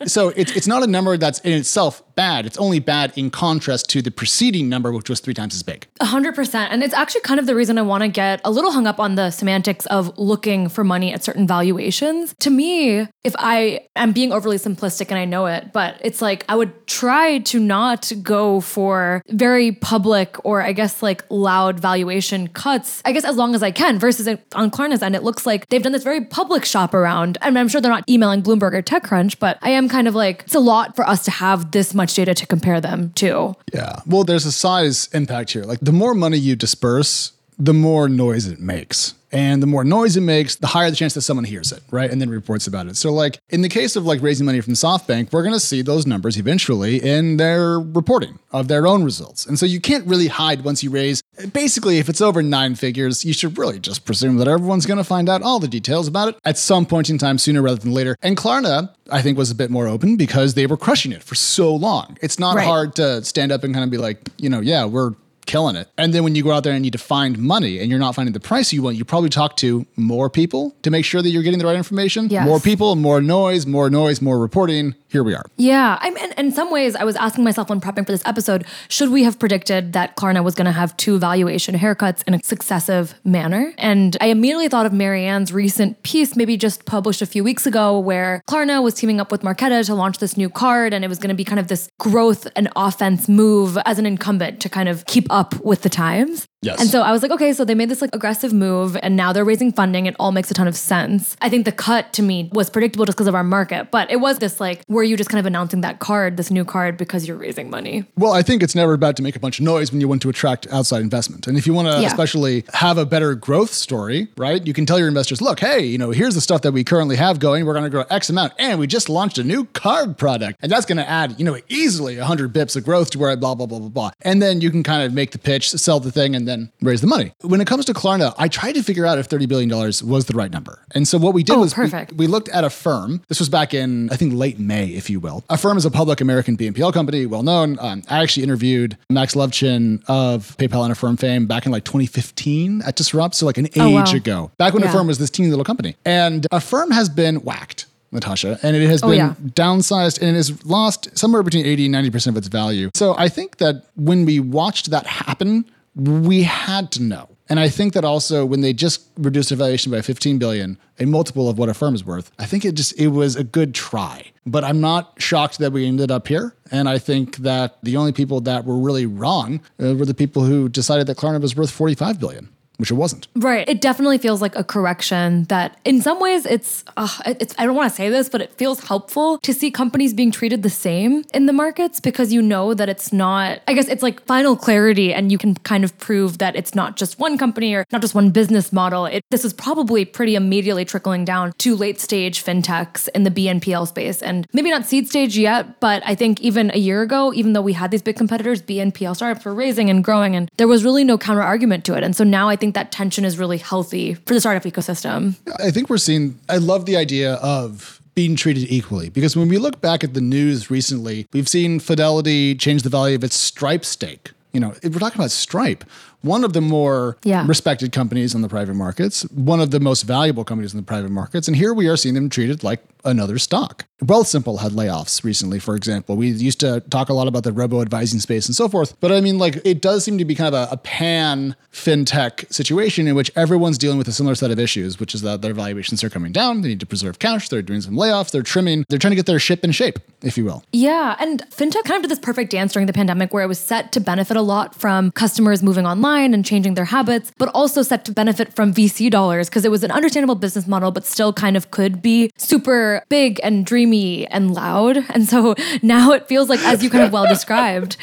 So 0.07 0.29
it's, 0.29 0.51
it's 0.55 0.67
not 0.67 0.83
a 0.83 0.87
number 0.87 1.17
that's 1.17 1.39
in 1.39 1.53
itself 1.53 2.03
bad. 2.15 2.45
It's 2.45 2.57
only 2.57 2.79
bad 2.79 3.13
in 3.15 3.29
contrast 3.29 3.89
to 3.89 4.01
the 4.01 4.11
preceding 4.11 4.69
number, 4.69 4.91
which 4.91 5.09
was 5.09 5.19
three 5.19 5.33
times 5.33 5.55
as 5.55 5.63
big. 5.63 5.87
A 5.99 6.05
hundred 6.05 6.35
percent. 6.35 6.71
And 6.71 6.83
it's 6.83 6.93
actually 6.93 7.21
kind 7.21 7.39
of 7.39 7.45
the 7.45 7.55
reason 7.55 7.77
I 7.77 7.81
want 7.81 8.03
to 8.03 8.07
get 8.07 8.41
a 8.43 8.51
little 8.51 8.71
hung 8.71 8.87
up 8.87 8.99
on 8.99 9.15
the 9.15 9.31
semantics 9.31 9.85
of 9.87 10.17
looking 10.17 10.69
for 10.69 10.83
money 10.83 11.13
at 11.13 11.23
certain 11.23 11.47
valuations. 11.47 12.35
To 12.39 12.49
me, 12.49 13.07
if 13.23 13.35
I 13.37 13.87
am 13.95 14.11
being 14.11 14.31
overly 14.31 14.57
simplistic 14.57 15.09
and 15.09 15.17
I 15.17 15.25
know 15.25 15.45
it, 15.45 15.73
but 15.73 15.99
it's 16.01 16.21
like 16.21 16.45
I 16.47 16.55
would 16.55 16.87
try 16.87 17.39
to 17.39 17.59
not 17.59 18.11
go 18.21 18.61
for 18.61 19.21
very 19.29 19.71
public 19.71 20.43
or 20.45 20.61
I 20.61 20.71
guess 20.71 21.01
like 21.01 21.23
loud 21.29 21.79
valuation 21.79 22.47
cuts, 22.47 23.01
I 23.05 23.11
guess 23.11 23.25
as 23.25 23.35
long 23.35 23.55
as 23.55 23.63
I 23.63 23.71
can, 23.71 23.99
versus 23.99 24.27
on 24.53 24.71
Klarna's 24.71 25.01
end, 25.01 25.15
it 25.15 25.23
looks 25.23 25.45
like 25.45 25.67
they've 25.69 25.81
done 25.81 25.91
this 25.91 26.03
very 26.03 26.23
public 26.23 26.65
shop 26.65 26.93
around. 26.93 27.37
Mean, 27.43 27.57
I'm 27.57 27.67
sure 27.67 27.81
they're 27.81 27.91
not 27.91 28.09
emailing 28.09 28.41
Bloomberg 28.41 28.73
or 28.73 28.81
TechCrunch, 28.81 29.39
but 29.39 29.57
I 29.61 29.69
am 29.71 29.87
kind 29.87 30.07
of 30.07 30.15
like, 30.15 30.43
it's 30.43 30.55
a 30.55 30.59
lot 30.59 30.95
for 30.95 31.07
us 31.07 31.23
to 31.25 31.31
have 31.31 31.71
this 31.71 31.93
much 31.93 32.04
data 32.13 32.33
to 32.33 32.45
compare 32.45 32.79
them 32.79 33.11
to. 33.15 33.55
Yeah. 33.73 33.99
Well, 34.05 34.23
there's 34.23 34.45
a 34.45 34.51
size 34.51 35.09
impact 35.13 35.51
here. 35.51 35.63
Like 35.63 35.79
the 35.79 35.91
more 35.91 36.13
money 36.13 36.37
you 36.37 36.55
disperse, 36.55 37.31
the 37.57 37.73
more 37.73 38.09
noise 38.09 38.47
it 38.47 38.59
makes. 38.59 39.13
And 39.31 39.61
the 39.61 39.67
more 39.67 39.83
noise 39.83 40.15
it 40.15 40.21
makes, 40.21 40.55
the 40.55 40.67
higher 40.67 40.89
the 40.89 40.95
chance 40.95 41.13
that 41.15 41.21
someone 41.21 41.43
hears 41.43 41.73
it, 41.73 41.83
right? 41.91 42.09
And 42.09 42.21
then 42.21 42.29
reports 42.29 42.67
about 42.67 42.87
it. 42.87 42.95
So, 42.95 43.11
like 43.11 43.37
in 43.49 43.61
the 43.61 43.69
case 43.69 43.97
of 43.97 44.05
like 44.05 44.21
raising 44.21 44.45
money 44.45 44.61
from 44.61 44.73
SoftBank, 44.73 45.33
we're 45.33 45.41
going 45.41 45.53
to 45.53 45.59
see 45.59 45.81
those 45.81 46.07
numbers 46.07 46.37
eventually 46.37 47.03
in 47.03 47.35
their 47.35 47.79
reporting 47.79 48.39
of 48.53 48.69
their 48.69 48.87
own 48.87 49.03
results. 49.03 49.45
And 49.45 49.59
so 49.59 49.65
you 49.65 49.81
can't 49.81 50.07
really 50.07 50.27
hide 50.27 50.63
once 50.63 50.83
you 50.83 50.89
raise. 50.89 51.21
Basically, 51.53 51.97
if 51.99 52.07
it's 52.09 52.21
over 52.21 52.41
nine 52.41 52.75
figures, 52.75 53.25
you 53.25 53.33
should 53.33 53.57
really 53.57 53.79
just 53.79 54.05
presume 54.05 54.37
that 54.37 54.47
everyone's 54.47 54.85
going 54.85 54.97
to 54.97 55.03
find 55.03 55.27
out 55.29 55.41
all 55.41 55.59
the 55.59 55.67
details 55.67 56.07
about 56.07 56.29
it 56.29 56.37
at 56.45 56.57
some 56.57 56.85
point 56.85 57.09
in 57.09 57.17
time, 57.17 57.37
sooner 57.37 57.61
rather 57.61 57.79
than 57.79 57.93
later. 57.93 58.15
And 58.21 58.37
Klarna, 58.37 58.89
I 59.11 59.21
think, 59.21 59.37
was 59.37 59.51
a 59.51 59.55
bit 59.55 59.69
more 59.69 59.87
open 59.87 60.15
because 60.15 60.53
they 60.53 60.65
were 60.65 60.77
crushing 60.77 61.11
it 61.11 61.23
for 61.23 61.35
so 61.35 61.75
long. 61.75 62.17
It's 62.21 62.39
not 62.39 62.55
Right. 62.55 62.65
hard 62.65 62.95
to 62.95 63.23
stand 63.23 63.51
up 63.51 63.63
and 63.63 63.73
kind 63.73 63.83
of 63.83 63.89
be 63.91 63.97
like, 63.97 64.29
you 64.37 64.49
know, 64.49 64.61
yeah, 64.61 64.85
we're 64.85 65.11
killing 65.45 65.75
it. 65.75 65.89
And 65.97 66.13
then 66.13 66.23
when 66.23 66.35
you 66.35 66.43
go 66.43 66.51
out 66.51 66.63
there 66.63 66.73
and 66.73 66.83
you 66.83 66.87
need 66.87 66.93
to 66.93 66.97
find 66.97 67.37
money 67.37 67.79
and 67.79 67.89
you're 67.89 67.99
not 67.99 68.15
finding 68.15 68.33
the 68.33 68.39
price 68.39 68.73
you 68.73 68.81
want, 68.81 68.95
you 68.97 69.05
probably 69.05 69.29
talk 69.29 69.57
to 69.57 69.85
more 69.95 70.29
people 70.29 70.75
to 70.83 70.91
make 70.91 71.05
sure 71.05 71.21
that 71.21 71.29
you're 71.29 71.43
getting 71.43 71.59
the 71.59 71.65
right 71.65 71.75
information. 71.75 72.27
Yes. 72.29 72.45
More 72.45 72.59
people, 72.59 72.95
more 72.95 73.21
noise, 73.21 73.65
more 73.65 73.89
noise, 73.89 74.21
more 74.21 74.39
reporting. 74.39 74.95
Here 75.09 75.23
we 75.23 75.33
are. 75.33 75.45
Yeah, 75.55 75.97
I'm, 76.01 76.17
and 76.17 76.33
in 76.37 76.51
some 76.51 76.71
ways, 76.71 76.93
I 76.93 77.05
was 77.05 77.15
asking 77.15 77.45
myself 77.45 77.69
when 77.69 77.79
prepping 77.79 78.05
for 78.05 78.11
this 78.11 78.25
episode, 78.25 78.65
should 78.89 79.11
we 79.11 79.23
have 79.23 79.39
predicted 79.39 79.93
that 79.93 80.17
Klarna 80.17 80.43
was 80.43 80.55
going 80.55 80.65
to 80.65 80.73
have 80.73 80.97
two 80.97 81.17
valuation 81.17 81.75
haircuts 81.75 82.21
in 82.27 82.33
a 82.33 82.43
successive 82.43 83.15
manner? 83.23 83.73
And 83.77 84.17
I 84.19 84.27
immediately 84.27 84.67
thought 84.67 84.85
of 84.85 84.91
Mary 84.91 85.23
Ann's 85.23 85.53
recent 85.53 86.03
piece, 86.03 86.35
maybe 86.35 86.57
just 86.57 86.83
published 86.85 87.21
a 87.21 87.25
few 87.25 87.45
weeks 87.45 87.65
ago, 87.65 87.97
where 87.97 88.43
Klarna 88.49 88.83
was 88.83 88.93
teaming 88.93 89.21
up 89.21 89.31
with 89.31 89.41
Marqeta 89.41 89.85
to 89.85 89.95
launch 89.95 90.17
this 90.17 90.35
new 90.35 90.49
card, 90.49 90.93
and 90.93 91.05
it 91.05 91.07
was 91.07 91.17
going 91.17 91.29
to 91.29 91.35
be 91.35 91.45
kind 91.45 91.59
of 91.59 91.69
this 91.69 91.89
growth 91.97 92.45
and 92.57 92.67
offense 92.75 93.29
move 93.29 93.77
as 93.85 93.97
an 93.97 94.05
incumbent 94.05 94.59
to 94.61 94.69
kind 94.69 94.89
of 94.89 95.05
keep 95.05 95.27
up 95.35 95.59
with 95.63 95.81
the 95.81 95.89
times. 95.89 96.47
Yes. 96.61 96.79
And 96.81 96.89
so 96.89 97.01
I 97.03 97.11
was 97.11 97.21
like, 97.21 97.31
okay, 97.31 97.53
so 97.53 97.63
they 97.63 97.75
made 97.75 97.89
this 97.89 98.01
like 98.01 98.09
aggressive 98.15 98.51
move 98.51 98.97
and 99.03 99.15
now 99.15 99.31
they're 99.33 99.45
raising 99.45 99.71
funding. 99.71 100.07
It 100.07 100.15
all 100.19 100.31
makes 100.31 100.49
a 100.49 100.53
ton 100.55 100.67
of 100.67 100.75
sense. 100.75 101.37
I 101.41 101.47
think 101.49 101.65
the 101.65 101.71
cut 101.71 102.11
to 102.13 102.23
me 102.23 102.49
was 102.53 102.71
predictable 102.71 103.05
just 103.05 103.17
because 103.17 103.27
of 103.27 103.35
our 103.35 103.43
market, 103.43 103.91
but 103.91 104.09
it 104.09 104.19
was 104.19 104.39
this 104.39 104.59
like, 104.59 104.83
were 104.87 105.03
you 105.03 105.15
just 105.15 105.29
kind 105.29 105.39
of 105.39 105.45
announcing 105.45 105.81
that 105.81 105.99
card, 105.99 106.37
this 106.37 106.49
new 106.49 106.65
card, 106.65 106.97
because 106.97 107.27
you're 107.27 107.37
raising 107.37 107.69
money? 107.69 108.05
Well, 108.17 108.31
I 108.33 108.41
think 108.41 108.63
it's 108.63 108.73
never 108.73 108.97
bad 108.97 109.15
to 109.17 109.21
make 109.23 109.35
a 109.35 109.39
bunch 109.39 109.59
of 109.59 109.65
noise 109.65 109.91
when 109.91 110.01
you 110.01 110.07
want 110.07 110.23
to 110.23 110.29
attract 110.29 110.65
outside 110.71 111.01
investment. 111.01 111.45
And 111.45 111.55
if 111.57 111.67
you 111.67 111.73
want 111.73 111.87
to 111.87 112.01
Yeah. 112.01 112.07
especially 112.07 112.65
have 112.73 112.97
a 112.97 113.05
better 113.05 113.35
growth 113.35 113.71
story, 113.73 114.27
right? 114.37 114.65
You 114.65 114.73
can 114.73 114.87
tell 114.87 114.97
your 114.97 115.07
investors, 115.07 115.41
look, 115.41 115.59
hey, 115.59 115.85
you 115.85 115.97
know, 115.99 116.09
here's 116.11 116.33
the 116.33 116.41
stuff 116.41 116.61
that 116.63 116.71
we 116.71 116.83
currently 116.83 117.15
have 117.17 117.37
going. 117.39 117.65
We're 117.65 117.73
going 117.73 117.83
to 117.83 117.89
grow 117.91 118.05
X 118.09 118.29
amount. 118.29 118.53
And 118.57 118.79
we 118.79 118.87
just 118.87 119.07
launched 119.07 119.37
a 119.37 119.43
new 119.43 119.65
card 119.65 120.17
product. 120.17 120.57
And 120.63 120.71
that's 120.71 120.85
going 120.87 120.97
to 120.97 121.07
add, 121.07 121.35
you 121.37 121.45
know, 121.45 121.59
easily 121.69 122.17
100 122.17 122.51
bips 122.53 122.75
of 122.75 122.83
growth 122.85 123.11
to 123.11 123.19
where 123.19 123.29
I 123.29 123.35
blah, 123.35 123.53
blah, 123.53 123.67
blah, 123.67 123.79
blah, 123.79 123.89
blah. 123.89 124.11
And 124.21 124.41
then 124.41 124.61
you 124.61 124.71
can 124.71 124.81
kind 124.81 125.03
of 125.03 125.13
make 125.13 125.31
the 125.31 125.37
pitch, 125.37 125.69
sell 125.69 125.99
the 125.99 126.11
thing, 126.11 126.35
and 126.35 126.44
then 126.47 126.71
raise 126.81 127.01
the 127.01 127.07
money. 127.07 127.31
When 127.41 127.61
it 127.61 127.67
comes 127.67 127.85
to 127.85 127.93
Klarna, 127.93 128.33
I 128.37 128.47
tried 128.47 128.73
to 128.73 128.83
figure 128.83 129.05
out 129.05 129.17
if 129.17 129.27
$30 129.29 129.47
billion 129.47 129.69
was 129.69 130.25
the 130.25 130.33
right 130.33 130.51
number. 130.51 130.79
And 130.93 131.07
so 131.07 131.17
what 131.17 131.33
we 131.33 131.43
did 131.43 131.55
Oh, 131.55 131.59
was 131.59 131.75
we- 131.75 131.83
perfect. 131.83 132.13
we 132.13 132.27
looked 132.27 132.49
at 132.49 132.63
Affirm. 132.63 133.21
This 133.27 133.39
was 133.39 133.49
back 133.49 133.73
in, 133.73 134.09
I 134.11 134.15
think, 134.15 134.33
late 134.33 134.59
May, 134.59 134.87
if 134.89 135.09
you 135.09 135.19
will. 135.19 135.43
Affirm 135.49 135.77
is 135.77 135.85
a 135.85 135.91
public 135.91 136.21
American 136.21 136.57
BNPL 136.57 136.93
company, 136.93 137.25
well 137.25 137.43
known. 137.43 137.77
Um, 137.79 138.03
I 138.09 138.21
actually 138.21 138.43
interviewed 138.43 138.97
Max 139.09 139.35
Levchin 139.35 140.03
of 140.07 140.55
PayPal 140.57 140.83
and 140.83 140.91
Affirm 140.91 141.17
fame 141.17 141.45
back 141.47 141.65
in 141.65 141.71
like 141.71 141.83
2015 141.85 142.81
at 142.83 142.95
Disrupt, 142.95 143.35
so 143.35 143.45
like 143.45 143.57
an 143.57 143.65
age 143.67 143.71
Oh, 143.77 143.89
wow. 143.91 144.03
ago. 144.11 144.51
Back 144.57 144.73
when 144.73 144.83
Yeah. 144.83 144.89
Affirm 144.89 145.07
was 145.07 145.17
this 145.17 145.29
teeny 145.29 145.49
little 145.49 145.65
company. 145.65 145.95
And 146.05 146.47
Affirm 146.51 146.91
has 146.91 147.09
been 147.09 147.37
whacked. 147.37 147.85
Natasha, 148.11 148.57
and 148.63 148.77
it 148.77 148.87
has 148.87 149.03
Oh, 149.03 149.09
been 149.09 149.17
yeah. 149.17 149.33
downsized 149.55 150.21
and 150.21 150.29
it 150.29 150.35
has 150.35 150.63
lost 150.65 151.09
somewhere 151.17 151.43
between 151.43 151.65
80 151.65 151.87
and 151.87 151.91
90% 151.95 152.27
of 152.27 152.37
its 152.37 152.47
value. 152.47 152.89
So 152.95 153.13
I 153.17 153.27
think 153.27 153.57
that 153.57 153.83
when 153.95 154.23
we 154.23 154.39
watched 154.39 154.89
that 154.91 155.05
happen, 155.05 155.65
we 155.95 156.43
had 156.43 156.91
to 156.93 157.01
know. 157.01 157.29
And 157.47 157.59
I 157.59 157.69
think 157.69 157.93
that 157.93 158.03
also 158.03 158.45
when 158.45 158.61
they 158.61 158.73
just 158.73 159.07
reduced 159.17 159.49
the 159.49 159.55
valuation 159.55 159.91
by 159.91 160.01
15 160.01 160.39
billion, 160.39 160.79
a 160.99 161.05
multiple 161.05 161.47
of 161.47 161.57
what 161.57 161.69
Affirm 161.69 161.93
is 161.93 162.03
worth, 162.03 162.31
I 162.39 162.45
think 162.45 162.65
it 162.65 162.73
just 162.73 162.99
it 162.99 163.09
was 163.09 163.35
a 163.35 163.43
good 163.43 163.75
try. 163.75 164.31
But 164.47 164.63
I'm 164.63 164.81
not 164.81 165.13
shocked 165.17 165.59
that 165.59 165.71
we 165.71 165.85
ended 165.85 166.11
up 166.11 166.27
here. 166.27 166.55
And 166.71 166.89
I 166.89 166.97
think 166.97 167.37
that 167.37 167.77
the 167.83 167.97
only 167.97 168.11
people 168.11 168.41
that 168.41 168.65
were 168.65 168.77
really 168.77 169.05
wrong 169.05 169.61
uh, 169.79 169.93
were 169.95 170.05
the 170.05 170.13
people 170.13 170.43
who 170.43 170.69
decided 170.69 171.07
that 171.07 171.17
Klarna 171.17 171.41
was 171.41 171.55
worth 171.55 171.71
45 171.71 172.19
billion. 172.19 172.49
Which 172.77 172.91
it 172.91 172.95
wasn't. 172.95 173.27
Right. 173.35 173.67
It 173.67 173.81
definitely 173.81 174.17
feels 174.17 174.41
like 174.41 174.55
a 174.55 174.63
correction 174.63 175.43
that 175.45 175.77
in 175.85 176.01
some 176.01 176.19
ways 176.19 176.45
it's 176.45 176.83
uh, 176.97 177.07
it's 177.25 177.55
I 177.57 177.65
don't 177.65 177.75
want 177.75 177.89
to 177.89 177.95
say 177.95 178.09
this, 178.09 178.29
but 178.29 178.41
it 178.41 178.53
feels 178.53 178.81
helpful 178.81 179.37
to 179.39 179.53
see 179.53 179.71
companies 179.71 180.13
being 180.13 180.31
treated 180.31 180.63
the 180.63 180.69
same 180.69 181.23
in 181.33 181.45
the 181.45 181.53
markets 181.53 181.99
because 181.99 182.33
you 182.33 182.41
know 182.41 182.73
that 182.73 182.89
it's 182.89 183.13
not 183.13 183.61
I 183.67 183.73
guess 183.73 183.87
it's 183.87 184.03
like 184.03 184.25
final 184.25 184.55
clarity 184.55 185.13
and 185.13 185.31
you 185.31 185.37
can 185.37 185.55
kind 185.55 185.83
of 185.83 185.97
prove 185.97 186.37
that 186.39 186.55
it's 186.55 186.75
not 186.75 186.97
just 186.97 187.19
one 187.19 187.37
company 187.37 187.73
or 187.73 187.85
not 187.91 188.01
just 188.01 188.15
one 188.15 188.31
business 188.31 188.73
model. 188.73 189.05
It, 189.05 189.23
this 189.31 189.45
is 189.45 189.53
probably 189.53 190.05
pretty 190.05 190.35
immediately 190.35 190.85
trickling 190.85 191.25
down 191.25 191.53
to 191.59 191.75
late 191.75 191.99
stage 191.99 192.43
fintechs 192.43 193.07
in 193.15 193.23
the 193.23 193.31
BNPL 193.31 193.87
space 193.87 194.21
and 194.21 194.47
maybe 194.53 194.69
not 194.69 194.85
seed 194.85 195.07
stage 195.07 195.37
yet, 195.37 195.79
but 195.79 196.01
I 196.05 196.15
think 196.15 196.41
even 196.41 196.71
a 196.73 196.77
year 196.77 197.01
ago, 197.01 197.33
even 197.33 197.53
though 197.53 197.61
we 197.61 197.73
had 197.73 197.91
these 197.91 198.01
big 198.01 198.15
competitors, 198.15 198.61
BNPL 198.61 199.15
startups 199.15 199.45
were 199.45 199.53
raising 199.53 199.89
and 199.89 200.03
growing 200.03 200.35
and 200.35 200.49
there 200.57 200.67
was 200.67 200.83
really 200.83 201.03
no 201.03 201.17
counter 201.17 201.41
argument 201.41 201.85
to 201.85 201.95
it. 201.95 202.03
And 202.03 202.15
so 202.15 202.23
now 202.23 202.49
I 202.49 202.55
think 202.55 202.64
that 202.73 202.91
tension 202.91 203.23
is 203.23 203.37
really 203.37 203.57
healthy 203.59 204.15
for 204.15 204.33
the 204.33 204.39
startup 204.39 204.63
ecosystem. 204.63 205.35
I 205.63 205.71
think 205.71 205.89
we're 205.89 205.97
seeing, 205.97 206.39
I 206.49 206.57
love 206.57 206.85
the 206.85 206.97
idea 206.97 207.35
of 207.35 208.01
being 208.15 208.35
treated 208.35 208.71
equally 208.71 209.09
because 209.09 209.35
when 209.35 209.47
we 209.49 209.57
look 209.57 209.81
back 209.81 210.03
at 210.03 210.13
the 210.13 210.21
news 210.21 210.71
recently, 210.71 211.27
we've 211.33 211.47
seen 211.49 211.79
Fidelity 211.79 212.55
change 212.55 212.81
the 212.83 212.89
value 212.89 213.15
of 213.15 213.23
its 213.23 213.35
Stripe 213.35 213.85
stake. 213.85 214.31
You 214.53 214.61
know, 214.61 214.73
if 214.81 214.93
we're 214.93 214.99
talking 214.99 215.19
about 215.19 215.31
Stripe, 215.31 215.83
one 216.21 216.43
of 216.45 216.53
the 216.53 216.61
more 216.61 217.17
Yeah. 217.23 217.45
respected 217.45 217.91
companies 217.91 218.33
in 218.33 218.41
the 218.41 218.47
private 218.47 218.73
markets, 218.75 219.23
one 219.33 219.59
of 219.59 219.71
the 219.71 219.79
most 219.81 220.03
valuable 220.03 220.45
companies 220.45 220.73
in 220.73 220.77
the 220.77 220.83
private 220.85 221.11
markets, 221.11 221.47
and 221.49 221.57
here 221.57 221.73
we 221.73 221.87
are 221.87 221.97
seeing 221.97 222.15
them 222.15 222.29
treated 222.29 222.63
like 222.63 222.81
another 223.05 223.37
stock. 223.37 223.85
Wealthsimple 224.03 224.59
had 224.59 224.73
layoffs 224.73 225.23
recently, 225.23 225.57
for 225.57 225.75
example. 225.75 226.17
We 226.17 226.27
used 226.27 226.59
to 226.59 226.81
talk 226.89 227.07
a 227.09 227.13
lot 227.13 227.27
about 227.27 227.43
the 227.43 227.53
robo 227.53 227.81
advising 227.81 228.19
space 228.19 228.45
and 228.45 228.55
so 228.55 228.67
forth, 228.67 228.99
but 228.99 229.11
I 229.11 229.21
mean, 229.21 229.37
like, 229.37 229.61
it 229.63 229.81
does 229.81 230.03
seem 230.03 230.17
to 230.17 230.25
be 230.25 230.35
kind 230.35 230.53
of 230.53 230.69
a, 230.69 230.73
a 230.73 230.77
pan 230.77 231.55
fintech 231.71 232.51
situation 232.53 233.07
in 233.07 233.15
which 233.15 233.31
everyone's 233.35 233.77
dealing 233.77 233.97
with 233.97 234.07
a 234.07 234.11
similar 234.11 234.35
set 234.35 234.51
of 234.51 234.59
issues, 234.59 234.99
which 234.99 235.15
is 235.15 235.21
that 235.21 235.41
their 235.41 235.53
valuations 235.53 236.03
are 236.03 236.09
coming 236.09 236.31
down. 236.31 236.61
They 236.61 236.69
need 236.69 236.79
to 236.81 236.85
preserve 236.85 237.19
cash. 237.19 237.49
They're 237.49 237.61
doing 237.61 237.81
some 237.81 237.95
layoffs. 237.95 238.31
They're 238.31 238.41
trimming. 238.41 238.85
They're 238.89 238.99
trying 238.99 239.11
to 239.11 239.15
get 239.15 239.25
their 239.25 239.39
ship 239.39 239.63
in 239.63 239.71
shape, 239.71 239.99
if 240.21 240.37
you 240.37 240.45
will. 240.45 240.63
Yeah, 240.71 241.15
and 241.19 241.41
fintech 241.49 241.83
kind 241.83 241.97
of 241.97 242.01
did 242.03 242.11
this 242.11 242.19
perfect 242.19 242.51
dance 242.51 242.73
during 242.73 242.87
the 242.87 242.93
pandemic 242.93 243.33
where 243.33 243.43
it 243.43 243.47
was 243.47 243.59
set 243.59 243.91
to 243.93 243.99
benefit 243.99 244.35
a 244.37 244.41
lot 244.41 244.75
from 244.75 245.11
customers 245.11 245.63
moving 245.63 245.85
online 245.85 246.33
and 246.33 246.45
changing 246.45 246.73
their 246.73 246.85
habits, 246.85 247.31
but 247.37 247.49
also 247.53 247.81
set 247.81 248.05
to 248.05 248.11
benefit 248.11 248.53
from 248.53 248.73
VC 248.73 249.09
dollars 249.09 249.49
because 249.49 249.65
it 249.65 249.71
was 249.71 249.83
an 249.83 249.91
understandable 249.91 250.35
business 250.35 250.67
model, 250.67 250.91
but 250.91 251.05
still 251.05 251.33
kind 251.33 251.57
of 251.57 251.71
could 251.71 252.01
be 252.01 252.31
super 252.37 252.94
big 253.09 253.39
and 253.43 253.65
dreamy 253.65 254.27
and 254.27 254.53
loud. 254.53 254.97
And 255.09 255.27
so 255.27 255.55
now 255.81 256.11
it 256.11 256.27
feels 256.27 256.49
like, 256.49 256.59
as 256.61 256.83
you 256.83 256.89
kind 256.89 257.03
of 257.03 257.11
well 257.11 257.27
described, 257.27 257.97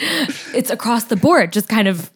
it's 0.54 0.70
across 0.70 1.04
the 1.04 1.16
board, 1.16 1.52
just 1.52 1.68
kind 1.68 1.88
of 1.88 2.10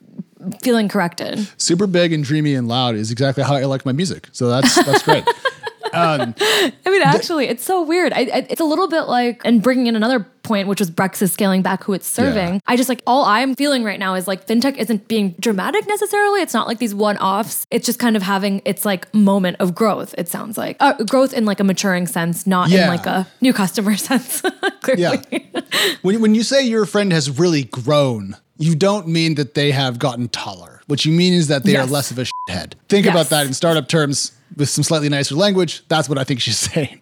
feeling 0.63 0.89
corrected. 0.89 1.49
Super 1.57 1.87
big 1.87 2.13
and 2.13 2.25
dreamy 2.25 2.55
and 2.55 2.69
loud 2.69 2.95
is 2.95 3.11
exactly 3.11 3.43
how 3.43 3.55
I 3.55 3.65
like 3.65 3.85
my 3.85 3.93
music. 3.93 4.29
So 4.33 4.49
that's 4.49 4.75
that's 4.85 5.03
great. 5.03 5.25
I 5.93 6.75
mean, 6.87 7.03
actually, 7.03 7.47
it's 7.49 7.65
so 7.65 7.83
weird. 7.83 8.13
I, 8.13 8.21
I, 8.21 8.47
it's 8.51 8.61
a 8.61 8.65
little 8.65 8.89
bit 8.89 9.03
like, 9.03 9.43
and 9.45 9.63
bringing 9.63 9.87
in 9.87 9.97
another 9.97 10.21
point, 10.43 10.69
which 10.69 10.79
was 10.81 10.91
Brex 10.91 11.21
is 11.23 11.33
scaling 11.33 11.63
back 11.63 11.83
who 11.85 11.93
it's 11.93 12.07
serving. 12.07 12.55
Yeah. 12.55 12.61
I 12.67 12.77
just 12.77 12.89
like 12.89 13.03
all 13.07 13.25
I'm 13.25 13.55
feeling 13.57 13.83
right 13.85 13.99
now 13.99 14.15
is 14.15 14.29
like 14.29 14.47
fintech 14.47 14.77
isn't 14.77 15.09
being 15.09 15.35
dramatic 15.41 15.87
necessarily. 15.89 16.41
It's 16.41 16.55
not 16.55 16.67
like 16.69 16.79
these 16.79 16.95
one 16.95 17.17
offs. 17.19 17.67
It's 17.71 17.85
just 17.87 17.99
kind 17.99 18.17
of 18.17 18.23
having 18.23 18.63
its 18.65 18.85
like 18.85 19.13
moment 19.15 19.57
of 19.61 19.75
growth. 19.75 20.15
It 20.19 20.29
sounds 20.29 20.57
like 20.57 20.77
uh, 20.81 20.95
growth 21.05 21.33
in 21.33 21.45
like 21.45 21.59
a 21.61 21.65
maturing 21.65 22.07
sense, 22.07 22.47
not 22.47 22.71
in 22.71 22.87
like 22.89 23.07
a 23.07 23.27
new 23.41 23.53
customer 23.53 23.97
sense. 24.09 24.41
Clearly. 24.83 25.19
Yeah. 25.31 25.61
when, 26.03 26.21
when 26.21 26.35
you 26.35 26.43
say 26.45 26.63
your 26.65 26.87
friend 26.87 27.13
has 27.13 27.29
really 27.39 27.65
grown, 27.65 28.37
you 28.59 28.75
don't 28.77 29.09
mean 29.09 29.35
that 29.35 29.55
they 29.55 29.73
have 29.73 29.99
gotten 29.99 30.29
taller. 30.29 30.81
What 30.87 31.05
you 31.05 31.11
mean 31.13 31.33
is 31.33 31.49
that 31.49 31.65
they 31.65 31.73
Yes. 31.73 31.89
are 31.89 31.91
less 31.91 32.11
of 32.13 32.19
a 32.19 32.25
shithead. 32.25 32.75
Think 32.89 33.07
Yes. 33.07 33.13
about 33.15 33.27
that 33.31 33.47
in 33.47 33.53
startup 33.53 33.89
terms 33.89 34.31
with 34.57 34.69
some 34.69 34.85
slightly 34.85 35.09
nicer 35.09 35.35
language. 35.35 35.83
That's 35.89 36.09
what 36.09 36.19
I 36.19 36.25
think 36.25 36.41
she's 36.41 36.59
saying. 36.73 37.01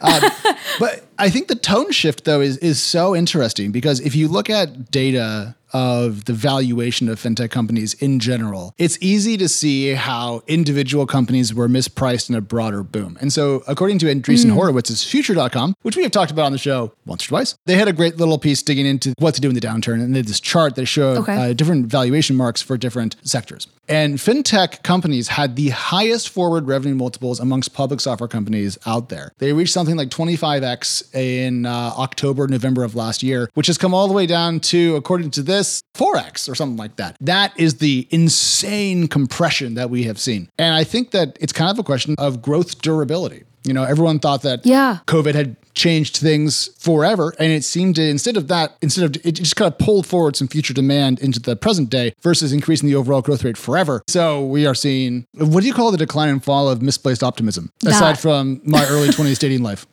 Um, 0.00 0.22
but 0.78 1.04
I 1.18 1.30
think 1.30 1.48
the 1.48 1.54
tone 1.54 1.90
shift 1.90 2.24
though 2.24 2.40
is 2.42 2.58
is 2.58 2.80
so 2.82 3.16
interesting 3.16 3.72
because 3.72 4.00
if 4.00 4.14
you 4.14 4.28
look 4.28 4.50
at 4.50 4.90
data 4.90 5.54
of 5.72 6.24
the 6.26 6.32
valuation 6.32 7.08
of 7.08 7.18
fintech 7.20 7.50
companies 7.50 7.92
in 7.94 8.18
general, 8.20 8.74
it's 8.78 8.96
easy 9.00 9.36
to 9.36 9.48
see 9.48 9.90
how 9.94 10.42
individual 10.46 11.06
companies 11.06 11.52
were 11.52 11.68
mispriced 11.68 12.28
in 12.30 12.34
a 12.34 12.40
broader 12.40 12.82
boom. 12.82 13.18
And 13.20 13.32
so, 13.32 13.62
according 13.66 13.98
to 14.00 14.06
Andreessen 14.06 14.52
Horowitz's 14.52 15.02
Future.com, 15.04 15.74
which 15.82 15.96
we 15.96 16.02
have 16.02 16.12
talked 16.12 16.30
about 16.30 16.44
on 16.46 16.52
the 16.52 16.58
show 16.58 16.92
once 17.04 17.24
or 17.24 17.28
twice, 17.28 17.56
they 17.66 17.74
had 17.74 17.88
a 17.88 17.92
great 17.92 18.16
little 18.16 18.38
piece 18.38 18.62
digging 18.62 18.86
into 18.86 19.12
what 19.18 19.34
to 19.34 19.40
do 19.40 19.48
in 19.48 19.54
the 19.54 19.60
downturn. 19.60 20.02
And 20.02 20.14
they 20.14 20.20
had 20.20 20.28
this 20.28 20.40
chart 20.40 20.76
that 20.76 20.86
showed 20.86 21.18
Okay. 21.18 21.50
uh, 21.50 21.52
different 21.52 21.86
valuation 21.86 22.36
marks 22.36 22.62
for 22.62 22.76
different 22.78 23.16
sectors. 23.22 23.66
And 23.88 24.18
fintech 24.18 24.82
companies 24.82 25.28
had 25.28 25.56
the 25.56 25.68
highest 25.70 26.28
forward 26.28 26.66
revenue 26.66 26.94
multiples 26.94 27.38
amongst 27.40 27.72
public 27.72 28.00
software 28.00 28.28
companies 28.28 28.78
out 28.86 29.08
there. 29.08 29.32
They 29.38 29.52
reached 29.52 29.72
something 29.72 29.96
like 29.96 30.08
25x 30.08 31.14
in 31.14 31.66
uh, 31.66 31.92
October, 31.96 32.46
November 32.48 32.82
of 32.84 32.94
last 32.94 33.22
year, 33.22 33.48
which 33.54 33.66
has 33.68 33.78
come 33.78 33.94
all 33.94 34.08
the 34.08 34.14
way 34.14 34.26
down 34.26 34.60
to, 34.60 34.96
according 34.96 35.30
to 35.32 35.42
this, 35.42 35.82
4x 35.94 36.50
or 36.50 36.54
something 36.54 36.76
like 36.76 36.96
that. 36.96 37.16
That 37.20 37.52
is 37.58 37.76
the 37.78 38.06
insane 38.10 39.08
compression 39.08 39.74
that 39.74 39.90
we 39.90 40.04
have 40.04 40.18
seen. 40.18 40.48
And 40.58 40.74
I 40.74 40.84
think 40.84 41.12
that 41.12 41.36
it's 41.40 41.52
kind 41.52 41.70
of 41.70 41.78
a 41.78 41.82
question 41.82 42.14
of 42.18 42.42
growth 42.42 42.80
durability. 42.82 43.44
You 43.64 43.72
know, 43.72 43.82
everyone 43.84 44.18
thought 44.20 44.42
that 44.42 44.64
Yeah. 44.64 44.98
COVID 45.06 45.34
had 45.34 45.56
changed 45.76 46.16
things 46.16 46.70
forever. 46.78 47.32
And 47.38 47.52
it 47.52 47.62
seemed 47.62 47.94
to, 47.96 48.02
instead 48.02 48.36
of 48.36 48.48
that, 48.48 48.76
instead 48.82 49.04
of, 49.04 49.26
it 49.26 49.32
just 49.32 49.54
kind 49.54 49.72
of 49.72 49.78
pulled 49.78 50.06
forward 50.06 50.34
some 50.34 50.48
future 50.48 50.74
demand 50.74 51.20
into 51.20 51.38
the 51.38 51.54
present 51.54 51.90
day 51.90 52.14
versus 52.22 52.52
increasing 52.52 52.88
the 52.88 52.96
overall 52.96 53.22
growth 53.22 53.44
rate 53.44 53.56
forever. 53.56 54.02
So 54.08 54.44
we 54.44 54.66
are 54.66 54.74
seeing, 54.74 55.26
what 55.34 55.60
do 55.60 55.66
you 55.66 55.74
call 55.74 55.92
the 55.92 55.98
decline 55.98 56.30
and 56.30 56.42
fall 56.42 56.68
of 56.68 56.82
misplaced 56.82 57.22
optimism, 57.22 57.70
aside 57.84 58.18
from 58.18 58.60
my 58.64 58.84
early 58.88 59.08
20s 59.08 59.38
dating 59.38 59.62
life? 59.62 59.86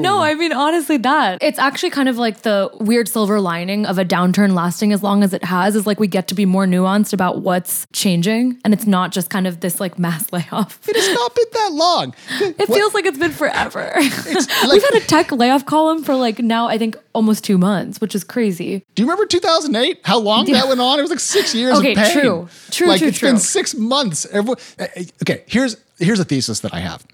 No, 0.00 0.20
I 0.20 0.34
mean 0.34 0.52
honestly 0.52 0.96
that. 0.98 1.42
It's 1.42 1.58
actually 1.58 1.90
kind 1.90 2.08
of 2.08 2.16
like 2.18 2.42
the 2.42 2.70
weird 2.80 3.08
silver 3.08 3.40
lining 3.40 3.86
of 3.86 3.98
a 3.98 4.04
downturn 4.04 4.52
lasting 4.54 4.92
as 4.92 5.02
long 5.02 5.22
as 5.22 5.32
it 5.32 5.44
has 5.44 5.76
is 5.76 5.86
like 5.86 6.00
we 6.00 6.06
get 6.06 6.28
to 6.28 6.34
be 6.34 6.44
more 6.46 6.66
nuanced 6.66 7.12
about 7.12 7.42
what's 7.42 7.86
changing 7.92 8.58
and 8.64 8.72
it's 8.74 8.86
not 8.86 9.12
just 9.12 9.30
kind 9.30 9.46
of 9.46 9.60
this 9.60 9.80
like 9.80 9.98
mass 9.98 10.32
layoff. 10.32 10.80
It 10.88 10.96
has 10.96 11.14
not 11.14 11.34
been 11.34 11.44
that 11.52 11.70
long. 11.72 12.14
It 12.58 12.66
feels 12.66 12.94
like 12.94 13.04
it's 13.06 13.18
been 13.18 13.32
forever. 13.32 13.92
like- 13.96 14.72
We've 14.72 14.82
had 14.82 14.94
a 14.94 15.00
tech 15.06 15.32
layoff 15.32 15.66
column 15.66 16.02
for 16.04 16.14
like 16.14 16.38
now 16.38 16.66
I 16.68 16.78
think 16.78 16.96
almost 17.12 17.44
2 17.44 17.56
months, 17.58 18.00
which 18.00 18.14
is 18.14 18.24
crazy. 18.24 18.84
Do 18.94 19.02
you 19.02 19.06
remember 19.06 19.26
2008? 19.26 20.00
How 20.04 20.18
long 20.18 20.44
that 20.46 20.68
went 20.68 20.80
on? 20.80 20.98
It 20.98 21.02
was 21.02 21.10
like 21.10 21.20
six 21.20 21.54
years 21.54 21.78
Okay, 21.78 21.92
of 21.92 21.98
pain. 21.98 22.12
true. 22.12 22.48
True, 22.70 22.86
Like 22.88 22.98
true, 23.00 23.08
it's 23.08 23.20
been 23.20 23.38
six 23.38 23.74
months. 23.74 24.26
Everyone, 24.26 24.58
eh, 24.78 24.86
eh, 24.96 25.04
okay, 25.22 25.44
here's 25.46 25.76
here's 25.98 26.20
a 26.20 26.24
thesis 26.24 26.60
that 26.60 26.74
I 26.74 26.80
have. 26.80 27.04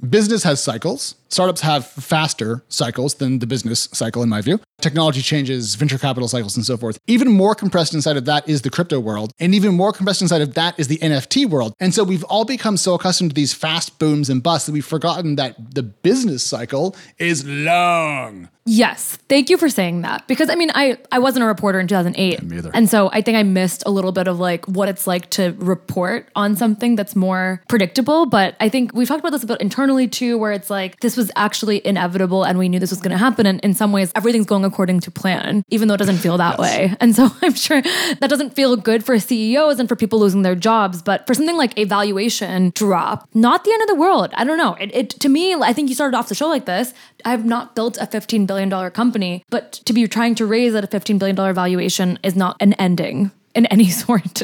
Business 0.00 0.42
has 0.42 0.62
cycles. 0.62 1.14
Startups 1.30 1.62
have 1.62 1.86
faster 1.86 2.62
cycles 2.68 3.14
than 3.14 3.38
the 3.38 3.46
business 3.46 3.88
cycle, 3.92 4.22
in 4.22 4.28
my 4.28 4.42
view. 4.42 4.60
Technology 4.86 5.20
changes, 5.20 5.74
venture 5.74 5.98
capital 5.98 6.28
cycles, 6.28 6.54
and 6.54 6.64
so 6.64 6.76
forth. 6.76 6.96
Even 7.08 7.26
more 7.26 7.56
compressed 7.56 7.92
inside 7.92 8.16
of 8.16 8.24
that 8.26 8.48
is 8.48 8.62
the 8.62 8.70
crypto 8.70 9.00
world, 9.00 9.32
and 9.40 9.52
even 9.52 9.74
more 9.74 9.92
compressed 9.92 10.22
inside 10.22 10.42
of 10.42 10.54
that 10.54 10.78
is 10.78 10.86
the 10.86 10.98
NFT 10.98 11.44
world. 11.44 11.74
And 11.80 11.92
so 11.92 12.04
we've 12.04 12.22
all 12.22 12.44
become 12.44 12.76
so 12.76 12.94
accustomed 12.94 13.32
to 13.32 13.34
these 13.34 13.52
fast 13.52 13.98
booms 13.98 14.30
and 14.30 14.44
busts 14.44 14.66
that 14.66 14.72
we've 14.72 14.86
forgotten 14.86 15.34
that 15.34 15.74
the 15.74 15.82
business 15.82 16.44
cycle 16.44 16.94
is 17.18 17.44
long. 17.44 18.48
Yes, 18.68 19.16
thank 19.28 19.48
you 19.48 19.56
for 19.56 19.68
saying 19.68 20.02
that 20.02 20.26
because 20.26 20.50
I 20.50 20.56
mean 20.56 20.72
I 20.74 20.98
I 21.12 21.20
wasn't 21.20 21.44
a 21.44 21.46
reporter 21.46 21.78
in 21.78 21.86
2008. 21.86 22.42
Me 22.42 22.58
either. 22.58 22.72
And 22.74 22.90
so 22.90 23.08
I 23.12 23.22
think 23.22 23.38
I 23.38 23.44
missed 23.44 23.84
a 23.86 23.90
little 23.90 24.10
bit 24.10 24.26
of 24.26 24.40
like 24.40 24.66
what 24.66 24.88
it's 24.88 25.06
like 25.06 25.30
to 25.30 25.54
report 25.58 26.28
on 26.34 26.56
something 26.56 26.96
that's 26.96 27.14
more 27.14 27.62
predictable, 27.68 28.26
but 28.26 28.56
I 28.58 28.68
think 28.68 28.92
we've 28.92 29.06
talked 29.06 29.20
about 29.20 29.30
this 29.30 29.44
a 29.44 29.46
bit 29.46 29.60
internally 29.60 30.08
too 30.08 30.36
where 30.36 30.50
it's 30.50 30.68
like 30.68 30.98
this 30.98 31.16
was 31.16 31.30
actually 31.36 31.86
inevitable 31.86 32.42
and 32.42 32.58
we 32.58 32.68
knew 32.68 32.80
this 32.80 32.90
was 32.90 33.00
going 33.00 33.12
to 33.12 33.18
happen 33.18 33.46
and 33.46 33.60
in 33.60 33.72
some 33.72 33.92
ways 33.92 34.10
everything's 34.16 34.46
going 34.46 34.64
according 34.64 34.75
to 34.84 35.10
plan 35.10 35.64
even 35.70 35.88
though 35.88 35.94
it 35.94 35.98
doesn't 35.98 36.18
feel 36.18 36.36
that 36.36 36.58
way. 36.58 36.94
And 37.00 37.14
so 37.14 37.30
I'm 37.42 37.54
sure 37.54 37.80
that 37.82 38.28
doesn't 38.28 38.50
feel 38.50 38.76
good 38.76 39.04
for 39.04 39.18
CEOs 39.18 39.78
and 39.80 39.88
for 39.88 39.96
people 39.96 40.18
losing 40.18 40.42
their 40.42 40.54
jobs, 40.54 41.02
but 41.02 41.26
for 41.26 41.34
something 41.34 41.56
like 41.56 41.76
a 41.78 41.84
valuation 41.84 42.72
drop, 42.74 43.28
not 43.34 43.64
the 43.64 43.72
end 43.72 43.82
of 43.82 43.88
the 43.88 43.94
world. 43.94 44.30
I 44.34 44.44
don't 44.44 44.58
know. 44.58 44.74
It, 44.74 44.94
it 44.94 45.10
to 45.10 45.28
me 45.28 45.54
I 45.54 45.72
think 45.72 45.88
you 45.88 45.94
started 45.94 46.16
off 46.16 46.28
the 46.28 46.34
show 46.34 46.48
like 46.48 46.66
this. 46.66 46.92
I've 47.24 47.44
not 47.44 47.74
built 47.74 47.96
a 47.98 48.06
$15 48.06 48.46
billion 48.46 48.90
company, 48.90 49.44
but 49.50 49.72
to 49.72 49.92
be 49.92 50.06
trying 50.06 50.34
to 50.36 50.46
raise 50.46 50.74
at 50.74 50.84
a 50.84 50.88
$15 50.88 51.18
billion 51.18 51.36
valuation 51.54 52.18
is 52.22 52.36
not 52.36 52.56
an 52.60 52.72
ending 52.74 53.30
in 53.56 53.66
any 53.66 53.88
sort. 54.02 54.42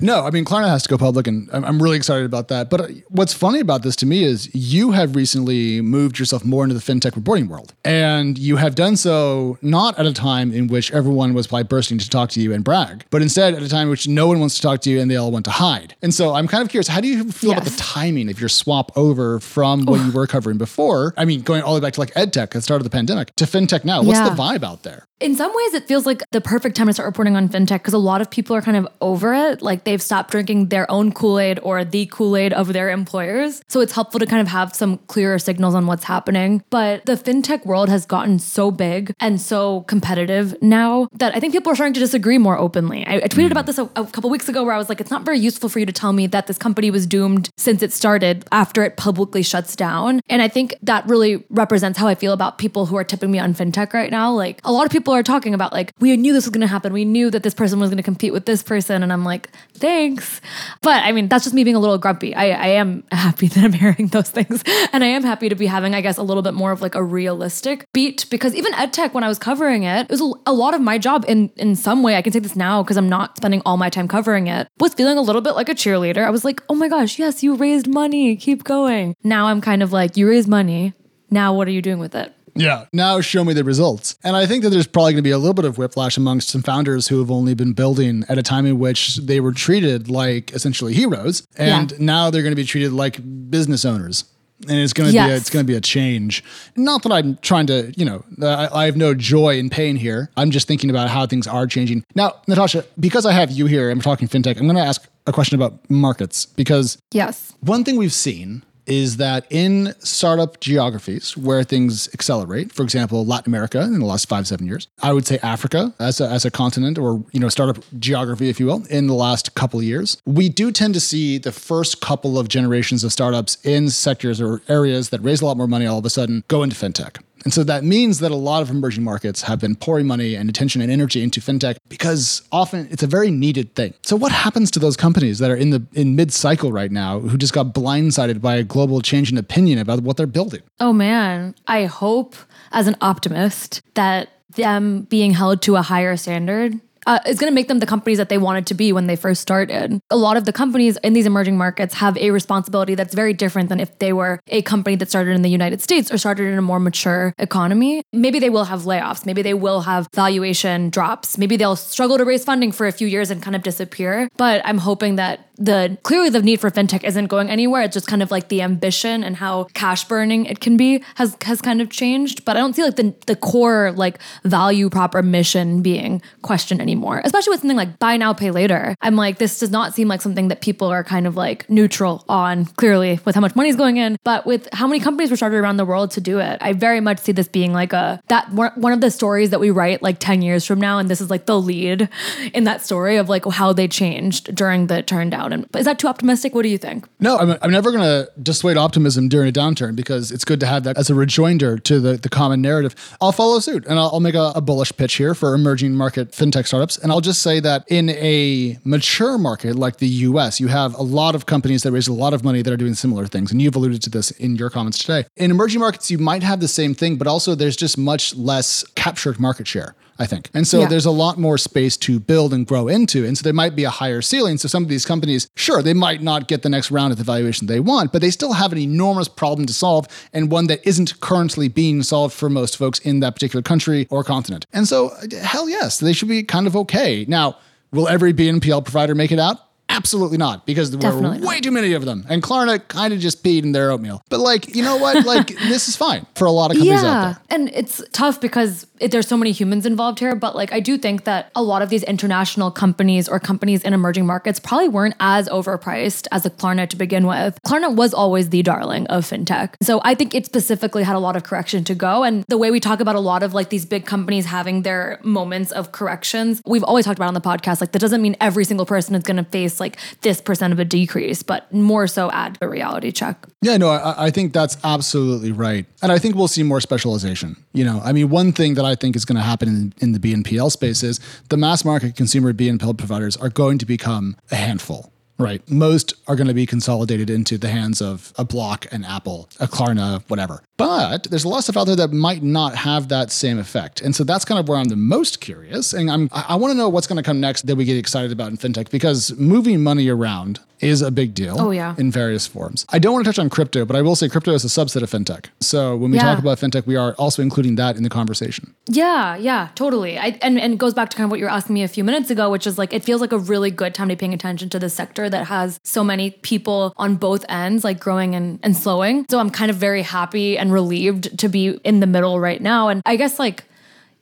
No, 0.00 0.24
I 0.26 0.30
mean 0.30 0.44
Klarna 0.44 0.68
has 0.68 0.82
to 0.84 0.88
go 0.88 0.98
public, 0.98 1.26
and 1.26 1.48
I'm 1.52 1.64
I'm 1.64 1.82
really 1.82 1.96
excited 1.96 2.24
about 2.26 2.48
that. 2.48 2.68
But 2.70 2.80
uh, 2.80 2.88
what's 3.08 3.32
funny 3.32 3.60
about 3.60 3.82
this 3.82 3.96
to 3.96 4.06
me 4.06 4.24
is 4.24 4.54
you 4.54 4.90
have 4.92 5.16
recently 5.16 5.80
moved 5.80 6.18
yourself 6.18 6.44
more 6.44 6.62
into 6.64 6.74
the 6.74 6.80
fintech 6.80 7.16
reporting 7.16 7.48
world, 7.48 7.74
and 7.84 8.36
you 8.38 8.56
have 8.56 8.74
done 8.74 8.96
so 8.96 9.58
not 9.62 9.98
at 9.98 10.06
a 10.06 10.12
time 10.12 10.52
in 10.52 10.66
which 10.68 10.90
everyone 10.92 11.34
was 11.34 11.46
probably 11.46 11.64
bursting 11.64 11.98
to 11.98 12.08
talk 12.08 12.30
to 12.30 12.40
you 12.40 12.52
and 12.52 12.64
brag, 12.64 13.04
but 13.10 13.22
instead 13.22 13.54
at 13.54 13.62
a 13.62 13.68
time 13.68 13.82
in 13.88 13.90
which 13.90 14.06
no 14.08 14.26
one 14.26 14.40
wants 14.40 14.54
to 14.56 14.62
talk 14.62 14.80
to 14.82 14.90
you 14.90 15.00
and 15.00 15.10
they 15.10 15.16
all 15.16 15.30
want 15.30 15.44
to 15.44 15.50
hide. 15.50 15.94
And 16.02 16.12
so 16.14 16.34
I'm 16.34 16.46
kind 16.48 16.62
of 16.62 16.68
curious, 16.68 16.88
how 16.88 17.00
do 17.00 17.08
you 17.08 17.30
feel 17.32 17.52
about 17.52 17.64
the 17.64 17.76
timing 17.76 18.30
of 18.30 18.38
your 18.40 18.48
swap 18.48 18.92
over 18.96 19.40
from 19.40 19.84
what 19.86 20.04
you 20.04 20.12
were 20.12 20.26
covering 20.26 20.58
before? 20.58 21.14
I 21.16 21.24
mean, 21.24 21.42
going 21.42 21.62
all 21.62 21.74
the 21.74 21.80
way 21.80 21.86
back 21.86 21.94
to 21.94 22.00
like 22.00 22.14
edtech 22.14 22.42
at 22.42 22.50
the 22.52 22.62
start 22.62 22.80
of 22.80 22.84
the 22.84 22.90
pandemic 22.90 23.34
to 23.36 23.44
fintech 23.44 23.84
now. 23.84 24.02
What's 24.02 24.18
Yeah. 24.18 24.28
the 24.30 24.36
vibe 24.36 24.62
out 24.64 24.82
there? 24.82 25.07
In 25.20 25.34
some 25.34 25.52
ways, 25.52 25.74
it 25.74 25.88
feels 25.88 26.06
like 26.06 26.22
the 26.30 26.40
perfect 26.40 26.76
time 26.76 26.86
to 26.86 26.92
start 26.92 27.06
reporting 27.06 27.34
on 27.34 27.48
fintech 27.48 27.78
because 27.78 27.94
a 27.94 27.98
lot 27.98 28.20
of 28.20 28.30
people 28.30 28.54
are 28.54 28.62
kind 28.62 28.76
of 28.76 28.86
over 29.00 29.34
it. 29.34 29.60
Like 29.60 29.82
they've 29.82 30.00
stopped 30.00 30.30
drinking 30.30 30.68
their 30.68 30.88
own 30.88 31.10
Kool 31.10 31.40
Aid 31.40 31.58
or 31.64 31.84
the 31.84 32.06
Kool 32.06 32.36
Aid 32.36 32.52
of 32.52 32.72
their 32.72 32.88
employers. 32.88 33.60
So 33.66 33.80
it's 33.80 33.92
helpful 33.92 34.20
to 34.20 34.26
kind 34.26 34.40
of 34.40 34.46
have 34.46 34.76
some 34.76 34.98
clearer 35.08 35.40
signals 35.40 35.74
on 35.74 35.86
what's 35.86 36.04
happening. 36.04 36.62
But 36.70 37.04
the 37.04 37.16
fintech 37.16 37.66
world 37.66 37.88
has 37.88 38.06
gotten 38.06 38.38
so 38.38 38.70
big 38.70 39.12
and 39.18 39.40
so 39.40 39.80
competitive 39.82 40.54
now 40.62 41.08
that 41.14 41.34
I 41.34 41.40
think 41.40 41.52
people 41.52 41.72
are 41.72 41.74
starting 41.74 41.94
to 41.94 42.00
disagree 42.00 42.38
more 42.38 42.56
openly. 42.56 43.04
I, 43.04 43.16
I 43.16 43.20
tweeted 43.22 43.50
about 43.50 43.66
this 43.66 43.78
a, 43.78 43.90
a 43.96 44.06
couple 44.06 44.30
weeks 44.30 44.48
ago 44.48 44.62
where 44.62 44.74
I 44.74 44.78
was 44.78 44.88
like, 44.88 45.00
it's 45.00 45.10
not 45.10 45.24
very 45.24 45.40
useful 45.40 45.68
for 45.68 45.80
you 45.80 45.86
to 45.86 45.92
tell 45.92 46.12
me 46.12 46.28
that 46.28 46.46
this 46.46 46.58
company 46.58 46.92
was 46.92 47.08
doomed 47.08 47.50
since 47.56 47.82
it 47.82 47.92
started 47.92 48.44
after 48.52 48.84
it 48.84 48.96
publicly 48.96 49.42
shuts 49.42 49.74
down. 49.74 50.20
And 50.28 50.42
I 50.42 50.46
think 50.46 50.76
that 50.82 51.04
really 51.08 51.44
represents 51.50 51.98
how 51.98 52.06
I 52.06 52.14
feel 52.14 52.32
about 52.32 52.58
people 52.58 52.86
who 52.86 52.96
are 52.96 53.04
tipping 53.04 53.32
me 53.32 53.40
on 53.40 53.52
fintech 53.52 53.92
right 53.92 54.12
now. 54.12 54.32
Like 54.32 54.60
a 54.62 54.70
lot 54.70 54.86
of 54.86 54.92
people 54.92 55.07
are 55.12 55.22
talking 55.22 55.54
about 55.54 55.72
like, 55.72 55.92
we 56.00 56.16
knew 56.16 56.32
this 56.32 56.44
was 56.44 56.50
going 56.50 56.60
to 56.60 56.66
happen. 56.66 56.92
We 56.92 57.04
knew 57.04 57.30
that 57.30 57.42
this 57.42 57.54
person 57.54 57.80
was 57.80 57.90
going 57.90 57.98
to 57.98 58.02
compete 58.02 58.32
with 58.32 58.46
this 58.46 58.62
person. 58.62 59.02
And 59.02 59.12
I'm 59.12 59.24
like, 59.24 59.50
thanks. 59.74 60.40
But 60.82 61.02
I 61.04 61.12
mean, 61.12 61.28
that's 61.28 61.44
just 61.44 61.54
me 61.54 61.64
being 61.64 61.76
a 61.76 61.78
little 61.78 61.98
grumpy. 61.98 62.34
I, 62.34 62.50
I 62.50 62.66
am 62.68 63.04
happy 63.12 63.48
that 63.48 63.64
I'm 63.64 63.72
hearing 63.72 64.08
those 64.08 64.30
things. 64.30 64.62
And 64.92 65.04
I 65.04 65.08
am 65.08 65.22
happy 65.22 65.48
to 65.48 65.54
be 65.54 65.66
having, 65.66 65.94
I 65.94 66.00
guess, 66.00 66.16
a 66.16 66.22
little 66.22 66.42
bit 66.42 66.54
more 66.54 66.72
of 66.72 66.82
like 66.82 66.94
a 66.94 67.02
realistic 67.02 67.86
beat 67.92 68.26
because 68.30 68.54
even 68.54 68.72
EdTech, 68.72 69.12
when 69.12 69.24
I 69.24 69.28
was 69.28 69.38
covering 69.38 69.82
it, 69.84 70.02
it 70.02 70.10
was 70.10 70.20
a, 70.20 70.32
a 70.46 70.52
lot 70.52 70.74
of 70.74 70.80
my 70.80 70.98
job 70.98 71.24
in, 71.28 71.50
in 71.56 71.76
some 71.76 72.02
way. 72.02 72.16
I 72.16 72.22
can 72.22 72.32
say 72.32 72.38
this 72.38 72.56
now 72.56 72.82
because 72.82 72.96
I'm 72.96 73.08
not 73.08 73.36
spending 73.36 73.62
all 73.64 73.76
my 73.76 73.90
time 73.90 74.08
covering 74.08 74.46
it, 74.46 74.68
was 74.78 74.94
feeling 74.94 75.18
a 75.18 75.22
little 75.22 75.42
bit 75.42 75.52
like 75.52 75.68
a 75.68 75.74
cheerleader. 75.74 76.24
I 76.24 76.30
was 76.30 76.44
like, 76.44 76.62
oh 76.68 76.74
my 76.74 76.88
gosh, 76.88 77.18
yes, 77.18 77.42
you 77.42 77.54
raised 77.54 77.86
money. 77.86 78.36
Keep 78.36 78.64
going. 78.64 79.14
Now 79.24 79.46
I'm 79.46 79.60
kind 79.60 79.82
of 79.82 79.92
like, 79.92 80.16
you 80.16 80.28
raised 80.28 80.48
money. 80.48 80.94
Now 81.30 81.54
what 81.54 81.68
are 81.68 81.72
you 81.72 81.82
doing 81.82 81.98
with 81.98 82.14
it? 82.14 82.34
Yeah. 82.58 82.86
Now 82.92 83.20
show 83.20 83.44
me 83.44 83.52
the 83.54 83.64
results. 83.64 84.16
And 84.24 84.36
I 84.36 84.46
think 84.46 84.64
that 84.64 84.70
there's 84.70 84.86
probably 84.86 85.12
going 85.12 85.22
to 85.24 85.28
be 85.28 85.30
a 85.30 85.38
little 85.38 85.54
bit 85.54 85.64
of 85.64 85.78
whiplash 85.78 86.16
amongst 86.16 86.48
some 86.50 86.62
founders 86.62 87.08
who 87.08 87.18
have 87.20 87.30
only 87.30 87.54
been 87.54 87.72
building 87.72 88.24
at 88.28 88.36
a 88.38 88.42
time 88.42 88.66
in 88.66 88.78
which 88.78 89.16
they 89.16 89.40
were 89.40 89.52
treated 89.52 90.10
like 90.10 90.52
essentially 90.52 90.92
heroes. 90.94 91.46
And 91.56 91.92
Yeah. 91.92 91.96
now 92.00 92.30
they're 92.30 92.42
going 92.42 92.52
to 92.52 92.56
be 92.56 92.64
treated 92.64 92.92
like 92.92 93.18
business 93.50 93.84
owners. 93.84 94.24
And 94.68 94.76
it's 94.76 94.92
going 94.92 95.06
to 95.08 95.12
be 95.12 95.18
a, 95.18 95.36
it's 95.36 95.50
going 95.50 95.64
to 95.64 95.70
be 95.72 95.76
a 95.76 95.80
change. 95.80 96.42
Not 96.74 97.04
that 97.04 97.12
I'm 97.12 97.36
trying 97.42 97.68
to, 97.68 97.92
you 97.96 98.04
know, 98.04 98.24
I, 98.42 98.68
I 98.82 98.84
have 98.86 98.96
no 98.96 99.14
joy 99.14 99.56
in 99.56 99.70
pain 99.70 99.94
here. 99.94 100.30
I'm 100.36 100.50
just 100.50 100.66
thinking 100.66 100.90
about 100.90 101.08
how 101.10 101.26
things 101.26 101.46
are 101.46 101.64
changing. 101.68 102.04
Now, 102.16 102.34
Natasha, 102.48 102.84
because 102.98 103.24
I 103.24 103.30
have 103.32 103.52
you 103.52 103.66
here, 103.66 103.88
I'm 103.88 104.00
talking 104.00 104.26
fintech. 104.26 104.56
I'm 104.58 104.64
going 104.64 104.74
to 104.74 104.82
ask 104.82 105.06
a 105.28 105.32
question 105.32 105.54
about 105.54 105.88
markets 105.88 106.44
because 106.44 106.98
Yes. 107.12 107.54
one 107.60 107.84
thing 107.84 107.96
we've 107.98 108.12
seen 108.12 108.64
is 108.88 109.18
that 109.18 109.46
in 109.50 109.94
startup 109.98 110.58
geographies 110.60 111.36
where 111.36 111.62
things 111.62 112.08
accelerate, 112.14 112.72
for 112.72 112.82
example, 112.82 113.24
Latin 113.24 113.50
America 113.50 113.80
in 113.82 114.00
the 114.00 114.06
last 114.06 114.28
five, 114.28 114.46
seven 114.46 114.66
years, 114.66 114.88
I 115.02 115.12
would 115.12 115.26
say 115.26 115.38
Africa 115.42 115.94
as 116.00 116.20
a, 116.20 116.28
as 116.28 116.44
a 116.44 116.50
continent 116.50 116.98
or, 116.98 117.22
you 117.32 117.38
know, 117.40 117.48
startup 117.48 117.84
geography, 117.98 118.48
if 118.48 118.58
you 118.58 118.66
will, 118.66 118.84
in 118.86 119.06
the 119.06 119.14
last 119.14 119.54
couple 119.54 119.78
of 119.78 119.84
years, 119.84 120.20
we 120.24 120.48
do 120.48 120.72
tend 120.72 120.94
to 120.94 121.00
see 121.00 121.38
the 121.38 121.52
first 121.52 122.00
couple 122.00 122.38
of 122.38 122.48
generations 122.48 123.04
of 123.04 123.12
startups 123.12 123.58
in 123.64 123.90
sectors 123.90 124.40
or 124.40 124.62
areas 124.68 125.10
that 125.10 125.20
raise 125.20 125.40
a 125.40 125.46
lot 125.46 125.56
more 125.56 125.68
money 125.68 125.86
all 125.86 125.98
of 125.98 126.04
a 126.04 126.10
sudden 126.10 126.42
go 126.48 126.62
into 126.62 126.74
fintech. 126.74 127.18
And 127.48 127.54
so 127.54 127.64
that 127.64 127.82
means 127.82 128.18
that 128.18 128.30
a 128.30 128.36
lot 128.36 128.60
of 128.60 128.68
emerging 128.68 129.04
markets 129.04 129.40
have 129.40 129.58
been 129.58 129.74
pouring 129.74 130.06
money 130.06 130.34
and 130.34 130.50
attention 130.50 130.82
and 130.82 130.92
energy 130.92 131.22
into 131.22 131.40
fintech 131.40 131.78
because 131.88 132.42
often 132.52 132.86
it's 132.90 133.02
a 133.02 133.06
very 133.06 133.30
needed 133.30 133.74
thing. 133.74 133.94
So 134.02 134.16
what 134.16 134.32
happens 134.32 134.70
to 134.72 134.78
those 134.78 134.98
companies 134.98 135.38
that 135.38 135.50
are 135.50 135.56
in 135.56 135.70
the 135.70 135.82
in 135.94 136.14
mid-cycle 136.14 136.72
right 136.72 136.90
now 136.90 137.20
who 137.20 137.38
just 137.38 137.54
got 137.54 137.72
blindsided 137.72 138.42
by 138.42 138.56
a 138.56 138.62
global 138.62 139.00
change 139.00 139.32
in 139.32 139.38
opinion 139.38 139.78
about 139.78 140.02
what 140.02 140.18
they're 140.18 140.26
building? 140.26 140.60
Oh 140.78 140.92
man, 140.92 141.54
I 141.66 141.86
hope 141.86 142.36
as 142.70 142.86
an 142.86 142.96
optimist 143.00 143.80
that 143.94 144.28
them 144.56 145.04
being 145.04 145.30
held 145.30 145.62
to 145.62 145.76
a 145.76 145.80
higher 145.80 146.18
standard 146.18 146.78
uh, 147.08 147.18
is 147.26 147.38
going 147.38 147.50
to 147.50 147.54
make 147.54 147.68
them 147.68 147.78
the 147.78 147.86
companies 147.86 148.18
that 148.18 148.28
they 148.28 148.36
wanted 148.36 148.66
to 148.66 148.74
be 148.74 148.92
when 148.92 149.06
they 149.06 149.16
first 149.16 149.40
started. 149.40 149.98
A 150.10 150.16
lot 150.16 150.36
of 150.36 150.44
the 150.44 150.52
companies 150.52 150.98
in 150.98 151.14
these 151.14 151.24
emerging 151.24 151.56
markets 151.56 151.94
have 151.94 152.18
a 152.18 152.30
responsibility 152.30 152.94
that's 152.94 153.14
very 153.14 153.32
different 153.32 153.70
than 153.70 153.80
if 153.80 153.98
they 153.98 154.12
were 154.12 154.40
a 154.48 154.60
company 154.62 154.94
that 154.96 155.08
started 155.08 155.34
in 155.34 155.40
the 155.40 155.48
United 155.48 155.80
States 155.80 156.12
or 156.12 156.18
started 156.18 156.44
in 156.44 156.58
a 156.58 156.62
more 156.62 156.78
mature 156.78 157.34
economy. 157.38 158.02
Maybe 158.12 158.38
they 158.38 158.50
will 158.50 158.64
have 158.64 158.82
layoffs. 158.82 159.24
Maybe 159.24 159.40
they 159.40 159.54
will 159.54 159.80
have 159.80 160.06
valuation 160.14 160.90
drops. 160.90 161.38
Maybe 161.38 161.56
they'll 161.56 161.76
struggle 161.76 162.18
to 162.18 162.24
raise 162.26 162.44
funding 162.44 162.72
for 162.72 162.86
a 162.86 162.92
few 162.92 163.08
years 163.08 163.30
and 163.30 163.42
kind 163.42 163.56
of 163.56 163.62
disappear. 163.62 164.28
But 164.36 164.60
I'm 164.66 164.78
hoping 164.78 165.16
that 165.16 165.47
the 165.58 165.98
clearly 166.02 166.30
the 166.30 166.40
need 166.40 166.60
for 166.60 166.70
fintech 166.70 167.04
isn't 167.04 167.26
going 167.26 167.50
anywhere. 167.50 167.82
It's 167.82 167.94
just 167.94 168.06
kind 168.06 168.22
of 168.22 168.30
like 168.30 168.48
the 168.48 168.62
ambition 168.62 169.24
and 169.24 169.36
how 169.36 169.64
cash 169.74 170.04
burning 170.04 170.46
it 170.46 170.60
can 170.60 170.76
be 170.76 171.02
has 171.16 171.36
has 171.42 171.60
kind 171.60 171.80
of 171.80 171.90
changed. 171.90 172.44
But 172.44 172.56
I 172.56 172.60
don't 172.60 172.74
see 172.74 172.84
like 172.84 172.96
the 172.96 173.14
the 173.26 173.36
core 173.36 173.92
like 173.92 174.18
value 174.44 174.88
proper 174.88 175.22
mission 175.22 175.82
being 175.82 176.22
questioned 176.42 176.80
anymore. 176.80 177.20
Especially 177.24 177.50
with 177.50 177.60
something 177.60 177.76
like 177.76 177.98
buy 177.98 178.16
now 178.16 178.32
pay 178.32 178.50
later. 178.50 178.94
I'm 179.00 179.16
like 179.16 179.38
this 179.38 179.58
does 179.58 179.70
not 179.70 179.94
seem 179.94 180.08
like 180.08 180.22
something 180.22 180.48
that 180.48 180.60
people 180.60 180.88
are 180.88 181.02
kind 181.02 181.26
of 181.26 181.36
like 181.36 181.68
neutral 181.68 182.24
on. 182.28 182.66
Clearly 182.66 183.18
with 183.24 183.34
how 183.34 183.40
much 183.40 183.56
money 183.56 183.68
is 183.68 183.76
going 183.76 183.96
in, 183.96 184.16
but 184.24 184.46
with 184.46 184.68
how 184.72 184.86
many 184.86 185.00
companies 185.00 185.30
were 185.30 185.36
started 185.36 185.56
around 185.56 185.76
the 185.76 185.84
world 185.84 186.12
to 186.12 186.20
do 186.20 186.38
it, 186.38 186.58
I 186.60 186.72
very 186.72 187.00
much 187.00 187.18
see 187.18 187.32
this 187.32 187.48
being 187.48 187.72
like 187.72 187.92
a 187.92 188.20
that 188.28 188.52
one 188.52 188.92
of 188.92 189.00
the 189.00 189.10
stories 189.10 189.50
that 189.50 189.60
we 189.60 189.70
write 189.70 190.02
like 190.02 190.20
ten 190.20 190.40
years 190.42 190.64
from 190.64 190.80
now, 190.80 190.98
and 190.98 191.10
this 191.10 191.20
is 191.20 191.30
like 191.30 191.46
the 191.46 191.60
lead 191.60 192.08
in 192.54 192.64
that 192.64 192.84
story 192.84 193.16
of 193.16 193.28
like 193.28 193.44
how 193.46 193.72
they 193.72 193.88
changed 193.88 194.54
during 194.54 194.86
the 194.86 195.02
turn 195.02 195.30
down. 195.50 195.66
Is 195.76 195.84
that 195.84 195.98
too 195.98 196.08
optimistic? 196.08 196.54
What 196.54 196.62
do 196.62 196.68
you 196.68 196.78
think? 196.78 197.06
No, 197.20 197.38
I'm, 197.38 197.56
I'm 197.62 197.70
never 197.70 197.90
going 197.90 198.02
to 198.02 198.30
dissuade 198.42 198.76
optimism 198.76 199.28
during 199.28 199.48
a 199.48 199.52
downturn 199.52 199.96
because 199.96 200.30
it's 200.30 200.44
good 200.44 200.60
to 200.60 200.66
have 200.66 200.84
that 200.84 200.98
as 200.98 201.10
a 201.10 201.14
rejoinder 201.14 201.78
to 201.78 202.00
the, 202.00 202.16
the 202.16 202.28
common 202.28 202.60
narrative. 202.60 202.94
I'll 203.20 203.32
follow 203.32 203.58
suit 203.60 203.86
and 203.86 203.98
I'll, 203.98 204.10
I'll 204.12 204.20
make 204.20 204.34
a, 204.34 204.52
a 204.54 204.60
bullish 204.60 204.96
pitch 204.96 205.14
here 205.14 205.34
for 205.34 205.54
emerging 205.54 205.94
market 205.94 206.32
fintech 206.32 206.66
startups. 206.66 206.98
And 206.98 207.12
I'll 207.12 207.20
just 207.20 207.42
say 207.42 207.60
that 207.60 207.84
in 207.88 208.10
a 208.10 208.78
mature 208.84 209.38
market 209.38 209.76
like 209.76 209.98
the 209.98 210.08
US, 210.08 210.60
you 210.60 210.68
have 210.68 210.94
a 210.94 211.02
lot 211.02 211.34
of 211.34 211.46
companies 211.46 211.82
that 211.82 211.92
raise 211.92 212.08
a 212.08 212.12
lot 212.12 212.34
of 212.34 212.44
money 212.44 212.62
that 212.62 212.72
are 212.72 212.76
doing 212.76 212.94
similar 212.94 213.26
things. 213.26 213.50
And 213.50 213.60
you've 213.60 213.76
alluded 213.76 214.02
to 214.02 214.10
this 214.10 214.30
in 214.32 214.56
your 214.56 214.70
comments 214.70 214.98
today. 214.98 215.26
In 215.36 215.50
emerging 215.50 215.80
markets, 215.80 216.10
you 216.10 216.18
might 216.18 216.42
have 216.42 216.60
the 216.60 216.68
same 216.68 216.94
thing, 216.94 217.16
but 217.16 217.26
also 217.26 217.54
there's 217.54 217.76
just 217.76 217.98
much 217.98 218.34
less 218.34 218.84
captured 218.94 219.40
market 219.40 219.66
share. 219.66 219.94
I 220.18 220.26
think. 220.26 220.50
And 220.52 220.66
so 220.66 220.80
Yeah. 220.80 220.88
there's 220.88 221.06
a 221.06 221.10
lot 221.12 221.38
more 221.38 221.56
space 221.58 221.96
to 221.98 222.18
build 222.18 222.52
and 222.52 222.66
grow 222.66 222.88
into. 222.88 223.24
And 223.24 223.38
so 223.38 223.42
there 223.42 223.52
might 223.52 223.76
be 223.76 223.84
a 223.84 223.90
higher 223.90 224.20
ceiling. 224.20 224.58
So 224.58 224.66
some 224.66 224.82
of 224.82 224.88
these 224.88 225.04
companies, 225.04 225.48
sure, 225.54 225.80
they 225.82 225.94
might 225.94 226.22
not 226.22 226.48
get 226.48 226.62
the 226.62 226.68
next 226.68 226.90
round 226.90 227.12
at 227.12 227.18
the 227.18 227.24
valuation 227.24 227.68
they 227.68 227.78
want, 227.78 228.12
but 228.12 228.20
they 228.20 228.30
still 228.30 228.54
have 228.54 228.72
an 228.72 228.78
enormous 228.78 229.28
problem 229.28 229.66
to 229.66 229.72
solve 229.72 230.06
and 230.32 230.50
one 230.50 230.66
that 230.66 230.80
isn't 230.84 231.20
currently 231.20 231.68
being 231.68 232.02
solved 232.02 232.34
for 232.34 232.50
most 232.50 232.76
folks 232.76 232.98
in 232.98 233.20
that 233.20 233.34
particular 233.36 233.62
country 233.62 234.06
or 234.10 234.24
continent. 234.24 234.66
And 234.72 234.88
so, 234.88 235.10
uh, 235.10 235.26
hell 235.40 235.68
yes, 235.68 235.98
they 235.98 236.12
should 236.12 236.28
be 236.28 236.42
kind 236.42 236.66
of 236.66 236.74
okay. 236.74 237.24
Now, 237.28 237.56
will 237.92 238.08
every 238.08 238.32
BNPL 238.34 238.82
provider 238.84 239.14
make 239.14 239.30
it 239.30 239.38
out? 239.38 239.60
Absolutely 239.90 240.38
not, 240.38 240.66
because 240.66 240.90
there 240.90 241.00
Definitely 241.00 241.38
were 241.38 241.44
not. 241.44 241.48
way 241.48 241.60
too 241.60 241.70
many 241.70 241.92
of 241.94 242.04
them. 242.04 242.24
And 242.28 242.42
Klarna 242.42 242.86
kind 242.88 243.12
of 243.12 243.20
just 243.20 243.42
peed 243.42 243.62
in 243.62 243.72
their 243.72 243.90
oatmeal. 243.90 244.22
But 244.28 244.40
like, 244.40 244.74
you 244.74 244.82
know 244.82 244.96
what? 244.96 245.24
Like, 245.24 245.48
this 245.68 245.88
is 245.88 245.96
fine 245.96 246.26
for 246.34 246.44
a 246.44 246.50
lot 246.50 246.70
of 246.70 246.76
companies 246.76 247.02
out 247.02 247.22
there. 247.22 247.38
And 247.50 247.70
it's 247.72 248.02
tough 248.12 248.40
because 248.40 248.86
it, 249.00 249.10
there's 249.10 249.26
so 249.26 249.36
many 249.36 249.50
humans 249.52 249.86
involved 249.86 250.18
here. 250.18 250.34
But 250.34 250.54
like, 250.54 250.72
I 250.72 250.80
do 250.80 250.98
think 250.98 251.24
that 251.24 251.50
a 251.54 251.62
lot 251.62 251.82
of 251.82 251.88
these 251.88 252.02
international 252.04 252.70
companies 252.70 253.28
or 253.28 253.40
companies 253.40 253.82
in 253.82 253.94
emerging 253.94 254.26
markets 254.26 254.60
probably 254.60 254.88
weren't 254.88 255.14
as 255.20 255.48
overpriced 255.48 256.26
as 256.32 256.44
a 256.44 256.50
Klarna 256.50 256.88
to 256.88 256.96
begin 256.96 257.26
with. 257.26 257.58
Klarna 257.66 257.94
was 257.94 258.12
always 258.12 258.50
the 258.50 258.62
darling 258.62 259.06
of 259.06 259.24
fintech. 259.24 259.74
So 259.82 260.00
I 260.04 260.14
think 260.14 260.34
it 260.34 260.44
specifically 260.44 261.02
had 261.02 261.16
a 261.16 261.20
lot 261.20 261.34
of 261.34 261.44
correction 261.44 261.84
to 261.84 261.94
go. 261.94 262.24
And 262.24 262.44
the 262.48 262.58
way 262.58 262.70
we 262.70 262.78
talk 262.80 263.00
about 263.00 263.16
a 263.16 263.20
lot 263.20 263.42
of 263.42 263.54
like 263.54 263.70
these 263.70 263.86
big 263.86 264.04
companies 264.04 264.46
having 264.46 264.82
their 264.82 265.18
moments 265.22 265.72
of 265.72 265.92
corrections, 265.92 266.60
we've 266.66 266.84
always 266.84 267.04
talked 267.04 267.18
about 267.18 267.28
on 267.28 267.34
the 267.34 267.40
podcast, 267.40 267.80
like 267.80 267.92
that 267.92 268.00
doesn't 268.00 268.20
mean 268.20 268.36
every 268.40 268.64
single 268.64 268.86
person 268.86 269.14
is 269.14 269.22
going 269.22 269.36
to 269.36 269.44
face 269.44 269.77
like 269.80 269.98
this 270.22 270.40
percent 270.40 270.72
of 270.72 270.78
a 270.78 270.84
decrease, 270.84 271.42
but 271.42 271.72
more 271.72 272.06
so 272.06 272.30
add 272.30 272.58
a 272.60 272.68
reality 272.68 273.12
check. 273.12 273.46
Yeah, 273.62 273.76
no, 273.76 273.88
I, 273.90 274.26
I 274.26 274.30
think 274.30 274.52
that's 274.52 274.76
absolutely 274.84 275.52
right. 275.52 275.86
And 276.02 276.12
I 276.12 276.18
think 276.18 276.34
we'll 276.34 276.48
see 276.48 276.62
more 276.62 276.80
specialization. 276.80 277.56
You 277.72 277.84
know, 277.84 278.00
I 278.04 278.12
mean, 278.12 278.28
one 278.28 278.52
thing 278.52 278.74
that 278.74 278.84
I 278.84 278.94
think 278.94 279.16
is 279.16 279.24
going 279.24 279.36
to 279.36 279.42
happen 279.42 279.68
in, 279.68 279.94
in 279.98 280.12
the 280.12 280.18
BNPL 280.18 280.70
space 280.70 281.02
is 281.02 281.20
the 281.48 281.56
mass 281.56 281.84
market 281.84 282.16
consumer 282.16 282.52
BNPL 282.52 282.96
providers 282.98 283.36
are 283.36 283.50
going 283.50 283.78
to 283.78 283.86
become 283.86 284.36
a 284.50 284.56
handful. 284.56 285.12
Right. 285.38 285.68
Most 285.70 286.14
are 286.26 286.34
going 286.34 286.48
to 286.48 286.54
be 286.54 286.66
consolidated 286.66 287.30
into 287.30 287.58
the 287.58 287.68
hands 287.68 288.02
of 288.02 288.32
a 288.36 288.44
Block, 288.44 288.92
an 288.92 289.04
Apple, 289.04 289.48
a 289.60 289.68
Klarna, 289.68 290.22
whatever. 290.28 290.62
But 290.76 291.24
there's 291.24 291.44
a 291.44 291.48
lot 291.48 291.58
of 291.58 291.64
stuff 291.64 291.76
out 291.76 291.86
there 291.86 291.96
that 291.96 292.12
might 292.12 292.42
not 292.42 292.74
have 292.74 293.08
that 293.08 293.30
same 293.30 293.58
effect. 293.58 294.00
And 294.00 294.16
so 294.16 294.24
that's 294.24 294.44
kind 294.44 294.58
of 294.58 294.68
where 294.68 294.78
I'm 294.78 294.88
the 294.88 294.96
most 294.96 295.40
curious. 295.40 295.92
And 295.92 296.10
I'm, 296.10 296.28
I, 296.32 296.56
want 296.56 296.72
to 296.72 296.76
know 296.76 296.88
what's 296.88 297.06
going 297.06 297.16
to 297.18 297.22
come 297.22 297.40
next 297.40 297.66
that 297.66 297.76
we 297.76 297.84
get 297.84 297.96
excited 297.96 298.32
about 298.32 298.50
in 298.50 298.56
fintech 298.56 298.90
because 298.90 299.32
moving 299.38 299.80
money 299.80 300.08
around 300.08 300.58
is 300.80 301.02
a 301.02 301.10
big 301.10 301.34
deal 301.34 301.56
Oh, 301.60 301.70
yeah. 301.70 301.94
in 301.98 302.10
various 302.10 302.46
forms. 302.46 302.86
I 302.90 302.98
don't 302.98 303.12
want 303.12 303.24
to 303.24 303.28
touch 303.32 303.38
on 303.38 303.50
crypto, 303.50 303.84
but 303.84 303.96
I 303.96 304.02
will 304.02 304.14
say 304.16 304.28
crypto 304.28 304.52
is 304.52 304.64
a 304.64 304.68
subset 304.68 305.02
of 305.02 305.10
fintech. 305.10 305.46
So 305.60 305.96
when 305.96 306.10
we 306.10 306.16
Yeah. 306.18 306.24
talk 306.24 306.38
about 306.38 306.58
fintech, 306.58 306.86
we 306.86 306.96
are 306.96 307.14
also 307.14 307.42
including 307.42 307.74
that 307.76 307.96
in 307.96 308.02
the 308.02 308.08
conversation. 308.08 308.74
Yeah, 308.88 309.36
yeah, 309.36 309.68
totally. 309.74 310.18
I, 310.18 310.38
and, 310.42 310.60
and 310.60 310.74
it 310.74 310.78
goes 310.78 310.94
back 310.94 311.10
to 311.10 311.16
kind 311.16 311.24
of 311.24 311.30
what 311.30 311.38
you 311.40 311.46
were 311.46 311.50
asking 311.50 311.74
me 311.74 311.82
a 311.82 311.88
few 311.88 312.04
minutes 312.04 312.30
ago, 312.30 312.50
which 312.50 312.66
is 312.66 312.78
like, 312.78 312.92
it 312.92 313.04
feels 313.04 313.20
like 313.20 313.32
a 313.32 313.38
really 313.38 313.70
good 313.70 313.94
time 313.94 314.08
to 314.08 314.14
be 314.14 314.18
paying 314.20 314.34
attention 314.34 314.68
to 314.70 314.78
this 314.78 314.94
sector 314.94 315.28
that 315.28 315.46
has 315.48 315.78
so 315.84 316.02
many 316.04 316.30
people 316.30 316.92
on 316.96 317.16
both 317.16 317.44
ends, 317.48 317.84
like 317.84 317.98
growing 318.00 318.34
and, 318.34 318.58
and 318.62 318.76
slowing. 318.76 319.26
So 319.30 319.38
I'm 319.38 319.50
kind 319.50 319.70
of 319.70 319.76
very 319.76 320.02
happy 320.02 320.56
and 320.58 320.72
relieved 320.72 321.38
to 321.38 321.48
be 321.48 321.78
in 321.84 322.00
the 322.00 322.06
middle 322.06 322.38
right 322.40 322.60
now. 322.62 322.88
And 322.88 323.02
I 323.04 323.16
guess 323.16 323.38
like, 323.38 323.64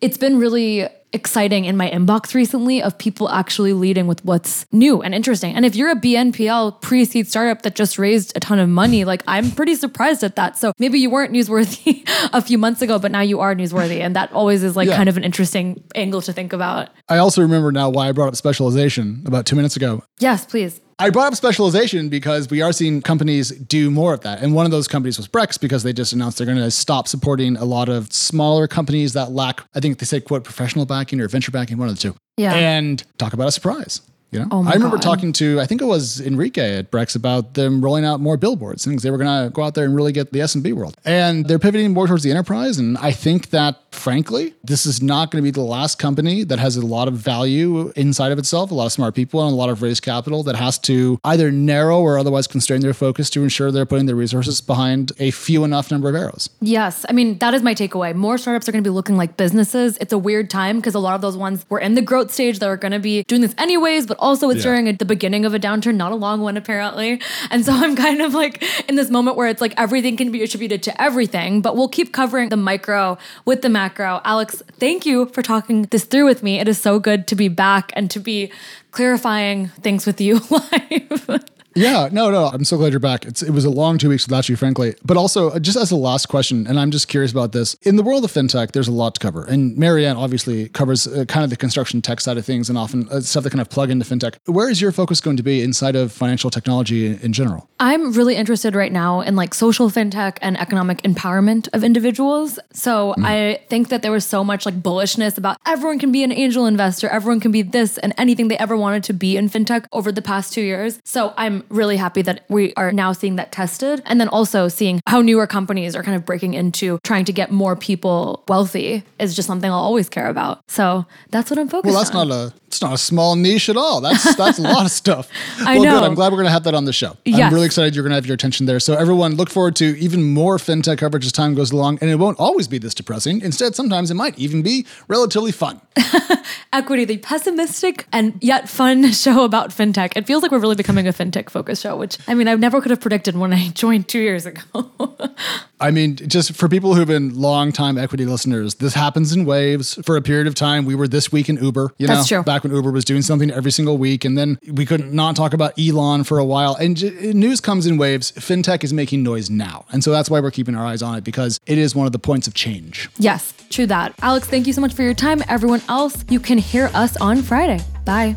it's 0.00 0.18
been 0.18 0.38
really 0.38 0.86
exciting 1.12 1.64
in 1.64 1.76
my 1.76 1.90
inbox 1.90 2.34
recently 2.34 2.82
of 2.82 2.96
people 2.98 3.28
actually 3.30 3.72
leading 3.72 4.06
with 4.06 4.24
what's 4.24 4.66
new 4.72 5.02
and 5.02 5.14
interesting. 5.14 5.54
And 5.54 5.64
if 5.64 5.74
you're 5.76 5.90
a 5.90 5.94
BNPL 5.96 6.80
pre 6.82 7.04
seed 7.04 7.28
startup 7.28 7.62
that 7.62 7.74
just 7.74 7.98
raised 7.98 8.36
a 8.36 8.40
ton 8.40 8.58
of 8.58 8.68
money, 8.68 9.04
like 9.04 9.22
I'm 9.26 9.50
pretty 9.50 9.74
surprised 9.76 10.22
at 10.24 10.36
that. 10.36 10.56
So 10.58 10.72
maybe 10.78 10.98
you 10.98 11.08
weren't 11.10 11.32
newsworthy 11.32 12.02
a 12.32 12.42
few 12.42 12.58
months 12.58 12.82
ago, 12.82 12.98
but 12.98 13.10
now 13.10 13.20
you 13.22 13.40
are 13.40 13.54
newsworthy. 13.54 14.00
And 14.00 14.14
that 14.16 14.32
always 14.32 14.62
is 14.62 14.76
like 14.76 14.88
Yeah. 14.88 14.96
kind 14.96 15.08
of 15.08 15.16
an 15.16 15.24
interesting 15.24 15.82
angle 15.94 16.20
to 16.22 16.32
think 16.32 16.52
about. 16.52 16.90
I 17.08 17.18
also 17.18 17.40
remember 17.42 17.72
now 17.72 17.88
why 17.90 18.08
I 18.08 18.12
brought 18.12 18.28
up 18.28 18.36
specialization 18.36 19.22
about 19.26 19.46
two 19.46 19.56
minutes 19.56 19.76
ago. 19.76 20.02
Yes, 20.18 20.44
please. 20.44 20.80
I 20.98 21.10
brought 21.10 21.26
up 21.26 21.34
specialization 21.34 22.08
because 22.08 22.48
we 22.48 22.62
are 22.62 22.72
seeing 22.72 23.02
companies 23.02 23.50
do 23.50 23.90
more 23.90 24.14
of 24.14 24.22
that. 24.22 24.42
And 24.42 24.54
one 24.54 24.64
of 24.64 24.70
those 24.70 24.88
companies 24.88 25.18
was 25.18 25.28
Brex 25.28 25.60
because 25.60 25.82
they 25.82 25.92
just 25.92 26.14
announced 26.14 26.38
they're 26.38 26.46
going 26.46 26.56
to 26.56 26.70
stop 26.70 27.06
supporting 27.06 27.56
a 27.58 27.66
lot 27.66 27.90
of 27.90 28.10
smaller 28.12 28.66
companies 28.66 29.12
that 29.12 29.30
lack, 29.30 29.62
I 29.74 29.80
think 29.80 29.98
they 29.98 30.06
said, 30.06 30.24
quote, 30.24 30.44
professional 30.44 30.86
backing 30.86 31.20
or 31.20 31.28
venture 31.28 31.50
backing, 31.50 31.76
one 31.76 31.88
of 31.88 31.96
the 31.96 32.00
two. 32.00 32.16
Yeah. 32.38 32.54
And 32.54 33.04
talk 33.18 33.34
about 33.34 33.46
a 33.46 33.52
surprise. 33.52 34.00
You 34.36 34.42
know, 34.42 34.48
Oh 34.50 34.64
I 34.64 34.74
remember 34.74 34.96
God. 34.96 35.02
talking 35.02 35.32
to, 35.34 35.60
I 35.60 35.66
think 35.66 35.80
it 35.82 35.86
was 35.86 36.20
Henrique 36.20 36.58
at 36.58 36.90
Brex 36.90 37.16
about 37.16 37.54
them 37.54 37.80
rolling 37.82 38.04
out 38.04 38.20
more 38.20 38.36
billboards, 38.36 38.84
things 38.84 39.02
they 39.02 39.10
were 39.10 39.18
going 39.18 39.44
to 39.44 39.50
go 39.50 39.62
out 39.62 39.74
there 39.74 39.84
and 39.84 39.96
really 39.96 40.12
get 40.12 40.32
the 40.32 40.40
SMB 40.40 40.72
world. 40.74 40.96
And 41.04 41.46
they're 41.46 41.58
pivoting 41.58 41.92
more 41.92 42.06
towards 42.06 42.22
the 42.22 42.30
enterprise. 42.30 42.78
And 42.78 42.98
I 42.98 43.12
think 43.12 43.50
that, 43.50 43.80
frankly, 43.92 44.54
this 44.62 44.84
is 44.86 45.02
not 45.02 45.30
going 45.30 45.42
to 45.42 45.46
be 45.46 45.50
the 45.50 45.62
last 45.62 45.98
company 45.98 46.44
that 46.44 46.58
has 46.58 46.76
a 46.76 46.84
lot 46.84 47.08
of 47.08 47.14
value 47.14 47.92
inside 47.96 48.30
of 48.32 48.38
itself, 48.38 48.70
a 48.70 48.74
lot 48.74 48.86
of 48.86 48.92
smart 48.92 49.14
people 49.14 49.42
and 49.42 49.52
a 49.52 49.56
lot 49.56 49.70
of 49.70 49.80
raised 49.82 50.02
capital 50.02 50.42
that 50.44 50.56
has 50.56 50.78
to 50.80 51.18
either 51.24 51.50
narrow 51.50 52.00
or 52.00 52.18
otherwise 52.18 52.46
constrain 52.46 52.80
their 52.80 52.94
focus 52.94 53.30
to 53.30 53.42
ensure 53.42 53.70
they're 53.72 53.86
putting 53.86 54.06
their 54.06 54.14
resources 54.16 54.60
behind 54.60 55.12
a 55.18 55.30
few 55.30 55.64
enough 55.64 55.90
number 55.90 56.08
of 56.08 56.14
arrows. 56.14 56.50
Yes. 56.60 57.06
I 57.08 57.12
mean, 57.12 57.38
that 57.38 57.54
is 57.54 57.62
my 57.62 57.74
takeaway. 57.74 58.14
More 58.14 58.36
startups 58.38 58.68
are 58.68 58.72
going 58.72 58.84
to 58.84 58.88
be 58.90 58.92
looking 58.94 59.16
like 59.16 59.36
businesses. 59.36 59.96
It's 60.00 60.12
a 60.12 60.18
weird 60.18 60.50
time 60.50 60.76
because 60.76 60.94
a 60.94 60.98
lot 60.98 61.14
of 61.14 61.20
those 61.20 61.36
ones 61.36 61.64
were 61.68 61.78
in 61.80 61.94
the 61.94 62.02
growth 62.02 62.32
stage 62.32 62.58
that 62.58 62.66
are 62.68 62.76
going 62.76 62.92
to 62.92 62.98
be 62.98 63.22
doing 63.24 63.40
this 63.40 63.54
anyways, 63.58 64.06
but 64.06 64.18
also 64.26 64.50
it's 64.50 64.64
Yeah. 64.64 64.70
during 64.70 64.88
a, 64.88 64.92
the 64.92 65.04
beginning 65.04 65.44
of 65.46 65.54
a 65.54 65.58
downturn, 65.58 65.96
not 65.96 66.12
a 66.12 66.16
long 66.26 66.40
one, 66.40 66.56
apparently. 66.56 67.20
And 67.50 67.64
so 67.64 67.72
I'm 67.84 67.94
kind 67.96 68.20
of 68.20 68.34
like 68.34 68.62
in 68.88 68.96
this 68.96 69.10
moment 69.10 69.36
where 69.36 69.48
it's 69.48 69.60
like 69.60 69.74
everything 69.76 70.16
can 70.16 70.30
be 70.32 70.42
attributed 70.42 70.82
to 70.84 70.92
everything, 71.00 71.62
but 71.62 71.76
we'll 71.76 71.88
keep 71.98 72.12
covering 72.12 72.48
the 72.50 72.56
micro 72.56 73.16
with 73.44 73.62
the 73.62 73.68
macro. 73.68 74.20
Alex, 74.24 74.62
thank 74.84 75.06
you 75.06 75.26
for 75.26 75.42
talking 75.42 75.82
this 75.90 76.04
through 76.04 76.26
with 76.26 76.42
me. 76.42 76.58
It 76.60 76.68
is 76.68 76.78
so 76.78 76.98
good 76.98 77.26
to 77.28 77.34
be 77.34 77.48
back 77.48 77.92
and 77.94 78.10
to 78.10 78.20
be 78.20 78.50
clarifying 78.90 79.68
things 79.82 80.06
with 80.06 80.20
you 80.20 80.40
live. 80.50 81.44
Yeah, 81.76 82.08
no, 82.10 82.30
no. 82.30 82.46
I'm 82.46 82.64
so 82.64 82.78
glad 82.78 82.92
you're 82.92 83.00
back. 83.00 83.26
It's, 83.26 83.42
it 83.42 83.50
was 83.50 83.66
a 83.66 83.70
long 83.70 83.98
two 83.98 84.08
weeks 84.08 84.26
without 84.26 84.48
you, 84.48 84.56
frankly. 84.56 84.94
But 85.04 85.18
also, 85.18 85.50
uh, 85.50 85.58
just 85.58 85.76
as 85.76 85.90
a 85.90 85.96
last 85.96 86.26
question, 86.26 86.66
and 86.66 86.80
I'm 86.80 86.90
just 86.90 87.06
curious 87.06 87.30
about 87.30 87.52
this. 87.52 87.74
In 87.82 87.96
the 87.96 88.02
world 88.02 88.24
of 88.24 88.32
fintech, 88.32 88.72
there's 88.72 88.88
a 88.88 88.92
lot 88.92 89.14
to 89.16 89.20
cover. 89.20 89.44
And 89.44 89.76
Mary 89.76 90.06
Ann 90.06 90.16
obviously 90.16 90.70
covers 90.70 91.06
uh, 91.06 91.26
kind 91.26 91.44
of 91.44 91.50
the 91.50 91.56
construction 91.56 92.00
tech 92.00 92.22
side 92.22 92.38
of 92.38 92.46
things 92.46 92.70
and 92.70 92.78
often 92.78 93.06
uh, 93.10 93.20
stuff 93.20 93.44
that 93.44 93.50
kind 93.50 93.60
of 93.60 93.68
plug 93.68 93.90
into 93.90 94.06
fintech. 94.06 94.36
Where 94.46 94.70
is 94.70 94.80
your 94.80 94.90
focus 94.90 95.20
going 95.20 95.36
to 95.36 95.42
be 95.42 95.60
inside 95.60 95.96
of 95.96 96.12
financial 96.12 96.48
technology 96.48 97.06
in, 97.06 97.18
in 97.20 97.32
general? 97.34 97.68
I'm 97.78 98.12
really 98.12 98.36
interested 98.36 98.74
right 98.74 98.90
now 98.90 99.20
in 99.20 99.36
like 99.36 99.52
social 99.52 99.90
fintech 99.90 100.38
and 100.40 100.58
economic 100.58 101.02
empowerment 101.02 101.68
of 101.74 101.84
individuals. 101.84 102.58
So 102.72 103.14
I 103.18 103.60
think 103.68 103.90
that 103.90 104.00
there 104.00 104.12
was 104.12 104.24
so 104.24 104.42
much 104.42 104.64
like 104.64 104.80
bullishness 104.80 105.36
about 105.36 105.58
everyone 105.66 105.98
can 105.98 106.10
be 106.10 106.22
an 106.22 106.32
angel 106.32 106.64
investor, 106.64 107.06
everyone 107.08 107.40
can 107.40 107.52
be 107.52 107.60
this 107.60 107.98
and 107.98 108.14
anything 108.16 108.48
they 108.48 108.56
ever 108.56 108.78
wanted 108.78 109.04
to 109.04 109.12
be 109.12 109.36
in 109.36 109.50
fintech 109.50 109.84
over 109.92 110.10
the 110.10 110.22
past 110.22 110.54
two 110.54 110.62
years. 110.62 111.00
So 111.04 111.34
I'm 111.36 111.65
really 111.68 111.96
happy 111.96 112.22
that 112.22 112.44
we 112.48 112.72
are 112.74 112.92
now 112.92 113.12
seeing 113.12 113.36
that 113.36 113.52
tested. 113.52 114.02
And 114.06 114.20
then 114.20 114.28
also 114.28 114.68
seeing 114.68 115.00
how 115.06 115.20
newer 115.20 115.46
companies 115.46 115.94
are 115.96 116.02
kind 116.02 116.16
of 116.16 116.24
breaking 116.24 116.54
into 116.54 116.98
trying 117.02 117.24
to 117.26 117.32
get 117.32 117.50
more 117.50 117.76
people 117.76 118.44
wealthy 118.48 119.02
is 119.18 119.34
just 119.34 119.46
something 119.46 119.70
I'll 119.70 119.78
always 119.78 120.08
care 120.08 120.28
about. 120.28 120.62
So 120.68 121.06
that's 121.30 121.50
what 121.50 121.58
I'm 121.58 121.68
focused 121.68 121.86
on. 121.86 121.92
Well, 121.92 122.02
that's 122.02 122.14
on. 122.14 122.28
not 122.28 122.34
a 122.34 122.54
it's 122.76 122.82
not 122.82 122.92
a 122.92 122.98
small 122.98 123.36
niche 123.36 123.68
at 123.68 123.76
all. 123.76 124.00
That's 124.00 124.34
that's 124.36 124.58
a 124.58 124.62
lot 124.62 124.84
of 124.84 124.90
stuff. 124.90 125.30
I 125.60 125.76
well, 125.76 125.84
know. 125.84 126.00
good. 126.00 126.04
I'm 126.04 126.14
glad 126.14 126.32
we're 126.32 126.38
going 126.38 126.46
to 126.46 126.52
have 126.52 126.64
that 126.64 126.74
on 126.74 126.84
the 126.84 126.92
show. 126.92 127.16
I'm 127.26 127.52
really 127.52 127.66
excited 127.66 127.94
you're 127.94 128.02
going 128.02 128.10
to 128.10 128.16
have 128.16 128.26
your 128.26 128.34
attention 128.34 128.66
there. 128.66 128.80
So 128.80 128.94
everyone, 128.94 129.36
look 129.36 129.50
forward 129.50 129.76
to 129.76 129.98
even 129.98 130.24
more 130.24 130.58
fintech 130.58 130.98
coverage 130.98 131.24
as 131.24 131.32
time 131.32 131.54
goes 131.54 131.70
along, 131.70 131.98
and 132.00 132.10
it 132.10 132.16
won't 132.16 132.38
always 132.38 132.68
be 132.68 132.78
this 132.78 132.94
depressing. 132.94 133.40
Instead, 133.40 133.74
sometimes 133.74 134.10
it 134.10 134.14
might 134.14 134.38
even 134.38 134.62
be 134.62 134.86
relatively 135.08 135.52
fun. 135.52 135.80
Equity, 136.72 137.04
the 137.04 137.18
pessimistic 137.18 138.06
and 138.12 138.36
yet 138.42 138.68
fun 138.68 139.10
show 139.12 139.44
about 139.44 139.70
fintech. 139.70 140.12
It 140.16 140.26
feels 140.26 140.42
like 140.42 140.50
we're 140.50 140.58
really 140.58 140.74
becoming 140.74 141.06
a 141.06 141.12
fintech 141.12 141.48
focused 141.56 141.82
show, 141.82 141.96
which 141.96 142.18
I 142.28 142.34
mean, 142.34 142.48
I 142.48 142.54
never 142.54 142.80
could 142.80 142.90
have 142.90 143.00
predicted 143.00 143.36
when 143.36 143.52
I 143.52 143.68
joined 143.74 144.08
two 144.08 144.18
years 144.20 144.44
ago. 144.46 144.62
I 145.80 145.90
mean, 145.90 146.16
just 146.16 146.54
for 146.54 146.68
people 146.68 146.94
who've 146.94 147.06
been 147.06 147.34
long-time 147.38 147.98
equity 147.98 148.24
listeners, 148.24 148.76
this 148.76 148.94
happens 148.94 149.32
in 149.34 149.44
waves. 149.44 149.98
For 150.04 150.16
a 150.16 150.22
period 150.22 150.46
of 150.46 150.54
time, 150.54 150.86
we 150.86 150.94
were 150.94 151.06
this 151.08 151.30
week 151.30 151.48
in 151.50 151.56
Uber. 151.62 151.92
You 151.98 152.06
That's 152.06 152.30
know, 152.30 152.38
true. 152.38 152.44
back 152.44 152.62
when 152.64 152.72
Uber 152.74 152.90
was 152.90 153.04
doing 153.04 153.20
something 153.22 153.50
every 153.50 153.70
single 153.70 153.98
week, 153.98 154.24
and 154.24 154.36
then 154.38 154.58
we 154.72 154.86
couldn't 154.86 155.12
not 155.12 155.36
talk 155.36 155.52
about 155.52 155.78
Elon 155.78 156.24
for 156.24 156.38
a 156.38 156.44
while. 156.44 156.74
And 156.76 156.96
j- 156.96 157.32
news 157.34 157.60
comes 157.60 157.86
in 157.86 157.98
waves. 157.98 158.32
FinTech 158.32 158.84
is 158.84 158.92
making 158.94 159.22
noise 159.22 159.50
now, 159.50 159.84
and 159.92 160.02
so 160.02 160.10
that's 160.10 160.30
why 160.30 160.40
we're 160.40 160.50
keeping 160.50 160.74
our 160.74 160.84
eyes 160.86 161.02
on 161.02 161.16
it 161.18 161.24
because 161.24 161.60
it 161.66 161.76
is 161.78 161.94
one 161.94 162.06
of 162.06 162.12
the 162.12 162.18
points 162.18 162.46
of 162.46 162.54
change. 162.54 163.10
yes, 163.18 163.52
true 163.70 163.86
that. 163.86 164.14
Alex, 164.22 164.46
thank 164.48 164.66
you 164.66 164.72
so 164.72 164.80
much 164.80 164.94
for 164.94 165.02
your 165.02 165.14
time. 165.14 165.42
Everyone 165.48 165.82
else, 165.88 166.24
you 166.30 166.40
can 166.40 166.58
hear 166.58 166.90
us 166.94 167.16
on 167.18 167.42
Friday. 167.42 167.80
Bye. 168.04 168.34